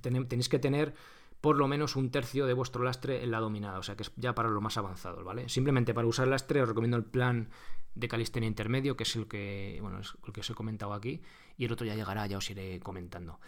tenéis 0.00 0.48
que 0.48 0.58
tener 0.58 0.94
por 1.44 1.58
lo 1.58 1.68
menos 1.68 1.94
un 1.94 2.10
tercio 2.10 2.46
de 2.46 2.54
vuestro 2.54 2.82
lastre 2.84 3.22
en 3.22 3.30
la 3.30 3.38
dominada, 3.38 3.78
o 3.78 3.82
sea 3.82 3.96
que 3.96 4.04
es 4.04 4.12
ya 4.16 4.34
para 4.34 4.48
lo 4.48 4.62
más 4.62 4.78
avanzado, 4.78 5.22
¿vale? 5.24 5.50
Simplemente 5.50 5.92
para 5.92 6.06
usar 6.06 6.26
lastre 6.26 6.62
os 6.62 6.68
recomiendo 6.70 6.96
el 6.96 7.04
plan 7.04 7.50
de 7.94 8.08
calistenia 8.08 8.48
intermedio, 8.48 8.96
que 8.96 9.02
es 9.02 9.14
el 9.14 9.28
que, 9.28 9.76
bueno, 9.82 9.98
el 9.98 10.32
que 10.32 10.40
os 10.40 10.48
he 10.48 10.54
comentado 10.54 10.94
aquí, 10.94 11.20
y 11.58 11.66
el 11.66 11.72
otro 11.72 11.86
ya 11.86 11.94
llegará, 11.94 12.26
ya 12.26 12.38
os 12.38 12.48
iré 12.48 12.80
comentando. 12.80 13.40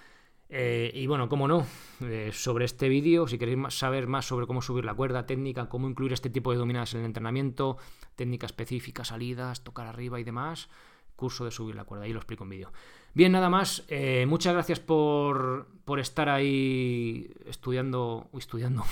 Eh, 0.50 0.90
y 0.92 1.06
bueno, 1.06 1.30
como 1.30 1.48
no, 1.48 1.66
eh, 2.02 2.32
sobre 2.34 2.66
este 2.66 2.90
vídeo, 2.90 3.26
si 3.28 3.38
queréis 3.38 3.58
saber 3.70 4.08
más 4.08 4.26
sobre 4.26 4.46
cómo 4.46 4.60
subir 4.60 4.84
la 4.84 4.92
cuerda, 4.92 5.24
técnica, 5.24 5.70
cómo 5.70 5.88
incluir 5.88 6.12
este 6.12 6.28
tipo 6.28 6.52
de 6.52 6.58
dominadas 6.58 6.92
en 6.92 7.00
el 7.00 7.06
entrenamiento, 7.06 7.78
técnica 8.14 8.44
específica, 8.44 9.06
salidas, 9.06 9.64
tocar 9.64 9.86
arriba 9.86 10.20
y 10.20 10.24
demás, 10.24 10.68
curso 11.16 11.44
de 11.44 11.50
subir 11.50 11.74
la 11.74 11.84
cuerda. 11.84 12.04
Ahí 12.04 12.12
lo 12.12 12.18
explico 12.18 12.44
en 12.44 12.50
vídeo. 12.50 12.72
Bien, 13.14 13.32
nada 13.32 13.48
más. 13.48 13.84
Eh, 13.88 14.26
muchas 14.28 14.52
gracias 14.52 14.78
por, 14.78 15.66
por, 15.84 15.98
estar 15.98 16.28
ahí 16.28 17.32
estudiando, 17.46 18.28
estudiando, 18.34 18.84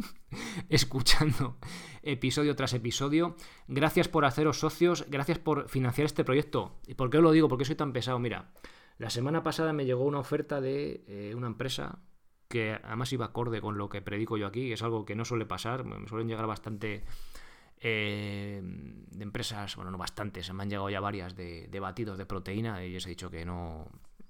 escuchando 0.68 1.56
episodio 2.02 2.56
tras 2.56 2.74
episodio. 2.74 3.36
Gracias 3.68 4.08
por 4.08 4.24
haceros 4.24 4.58
socios, 4.58 5.06
gracias 5.08 5.38
por 5.38 5.68
financiar 5.68 6.06
este 6.06 6.24
proyecto. 6.24 6.80
¿Y 6.86 6.94
por 6.94 7.08
qué 7.08 7.18
os 7.18 7.22
lo 7.22 7.30
digo? 7.30 7.48
Porque 7.48 7.64
soy 7.64 7.76
tan 7.76 7.92
pesado. 7.92 8.18
Mira, 8.18 8.50
la 8.98 9.10
semana 9.10 9.42
pasada 9.42 9.72
me 9.72 9.84
llegó 9.84 10.04
una 10.04 10.18
oferta 10.18 10.60
de 10.60 11.04
eh, 11.06 11.34
una 11.36 11.46
empresa 11.46 12.00
que 12.48 12.78
además 12.82 13.12
iba 13.12 13.26
acorde 13.26 13.60
con 13.60 13.78
lo 13.78 13.88
que 13.88 14.02
predico 14.02 14.36
yo 14.36 14.46
aquí, 14.46 14.72
es 14.72 14.82
algo 14.82 15.06
que 15.06 15.16
no 15.16 15.24
suele 15.24 15.46
pasar, 15.46 15.84
me 15.84 16.06
suelen 16.06 16.28
llegar 16.28 16.46
bastante 16.46 17.02
eh, 17.84 18.60
de 18.62 19.22
empresas, 19.24 19.74
bueno, 19.74 19.90
no 19.90 19.98
bastantes, 19.98 20.52
me 20.52 20.62
han 20.62 20.70
llegado 20.70 20.88
ya 20.88 21.00
varias 21.00 21.34
de, 21.34 21.68
batidos 21.80 22.16
de 22.16 22.26
proteína 22.26 22.84
y 22.84 22.96
os 22.96 23.06
he 23.06 23.10
dicho 23.10 23.28
que 23.28 23.44
no, 23.44 23.88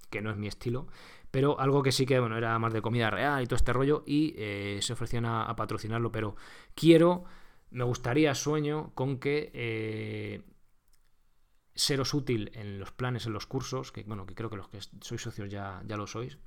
que 0.09 0.23
no 0.23 0.31
es 0.31 0.39
mi 0.39 0.49
estilo, 0.49 0.87
pero 1.31 1.61
algo 1.61 1.83
que 1.83 1.93
sí 1.93 2.07
que, 2.07 2.19
bueno, 2.19 2.39
era 2.39 2.59
más 2.59 2.73
de 2.73 2.81
comida 2.81 3.11
real 3.11 3.43
y 3.43 3.47
todo 3.47 3.57
este 3.57 3.75
rollo 3.75 4.05
y 4.07 4.35
eh, 4.39 4.79
se 4.81 4.95
ofrecían 4.95 5.27
a, 5.27 5.55
patrocinarlo, 5.55 6.11
pero 6.11 6.35
quiero, 6.75 7.25
me 7.71 7.85
gustaría, 7.85 8.35
sueño 8.35 8.93
con 8.95 9.19
que 9.19 9.51
eh, 9.53 10.43
seros 11.75 12.15
útil 12.15 12.53
en 12.55 12.79
los 12.79 12.91
planes, 12.93 13.27
en 13.27 13.35
los 13.35 13.47
cursos, 13.47 13.93
que 13.93 14.03
bueno, 14.05 14.25
que 14.25 14.35
creo 14.35 14.49
que 14.49 14.57
los 14.57 14.69
que 14.69 14.81
sois 15.03 15.21
socios 15.21 15.51
ya, 15.51 15.83
ya 15.85 15.99
lo 15.99 16.07
sois, 16.07 16.39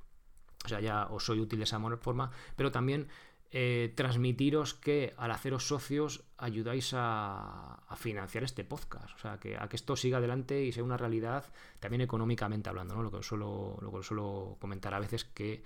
o 0.64 0.68
sea, 0.68 0.80
ya 0.80 1.06
os 1.06 1.24
soy 1.24 1.38
útil 1.38 1.60
de 1.60 1.64
esa 1.64 1.78
forma, 1.98 2.32
pero 2.56 2.72
también 2.72 3.06
eh, 3.52 3.92
transmitiros 3.94 4.74
que 4.74 5.14
al 5.16 5.30
haceros 5.30 5.68
socios 5.68 6.24
ayudáis 6.36 6.92
a, 6.94 7.84
financiar 7.96 8.44
este 8.44 8.64
podcast, 8.64 9.14
o 9.14 9.18
sea, 9.18 9.38
que 9.38 9.56
a 9.56 9.68
que 9.68 9.76
esto 9.76 9.96
siga 9.96 10.18
adelante 10.18 10.64
y 10.64 10.72
sea 10.72 10.84
una 10.84 10.98
realidad 10.98 11.44
también 11.80 12.02
económicamente 12.02 12.68
hablando, 12.68 12.94
¿no? 12.94 13.02
Lo 13.02 13.10
que 13.10 13.22
suelo, 13.22 13.78
lo 13.80 13.90
que 13.92 14.02
suelo 14.02 14.58
comentar 14.60 14.92
a 14.92 14.98
veces 14.98 15.24
que 15.24 15.62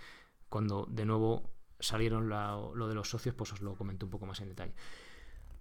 cuando 0.48 0.86
de 0.88 1.06
nuevo 1.06 1.50
salieron 1.80 2.28
lo 2.28 2.88
de 2.88 2.94
los 2.94 3.10
socios, 3.10 3.34
pues 3.34 3.52
os 3.52 3.62
lo 3.62 3.74
comento 3.74 4.06
un 4.06 4.10
poco 4.10 4.26
más 4.26 4.40
en 4.40 4.50
detalle. 4.50 4.74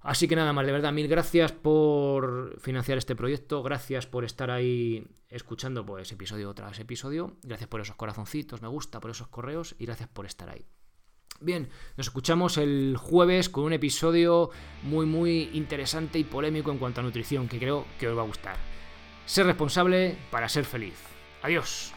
Así 0.02 0.28
que 0.28 0.36
nada 0.36 0.54
más, 0.54 0.66
de 0.66 0.72
verdad, 0.72 0.94
mil 0.94 1.08
gracias 1.08 1.52
por 1.52 2.60
financiar 2.60 2.98
este 2.98 3.16
proyecto, 3.16 3.64
gracias 3.64 4.08
por 4.08 4.24
estar 4.24 4.50
ahí 4.50 5.08
escuchando 5.28 5.86
pues 5.86 6.12
episodio 6.12 6.54
tras 6.54 6.80
episodio, 6.80 7.38
gracias 7.44 7.68
por 7.68 7.82
esos 7.82 7.96
corazoncitos, 7.96 8.62
me 8.62 8.68
gusta, 8.68 9.00
por 9.00 9.12
esos 9.12 9.28
correos 9.28 9.76
y 9.78 9.86
gracias 9.86 10.10
por 10.10 10.26
estar 10.26 10.50
ahí. 10.50 10.66
Bien, 11.42 11.70
nos 11.96 12.08
escuchamos 12.08 12.58
el 12.58 12.98
jueves 12.98 13.48
con 13.48 13.64
un 13.64 13.72
episodio 13.72 14.50
muy 14.84 15.06
muy 15.06 15.50
interesante 15.54 16.20
y 16.20 16.26
polémico 16.26 16.72
en 16.72 16.78
cuanto 16.78 17.00
a 17.00 17.04
nutrición 17.04 17.48
que 17.48 17.60
creo 17.60 17.86
que 17.98 18.10
os 18.10 18.18
va 18.18 18.24
a 18.24 18.26
gustar. 18.26 18.58
Ser 19.26 19.46
responsable 19.46 20.18
para 20.32 20.50
ser 20.50 20.66
feliz. 20.66 20.96
Adiós. 21.42 21.94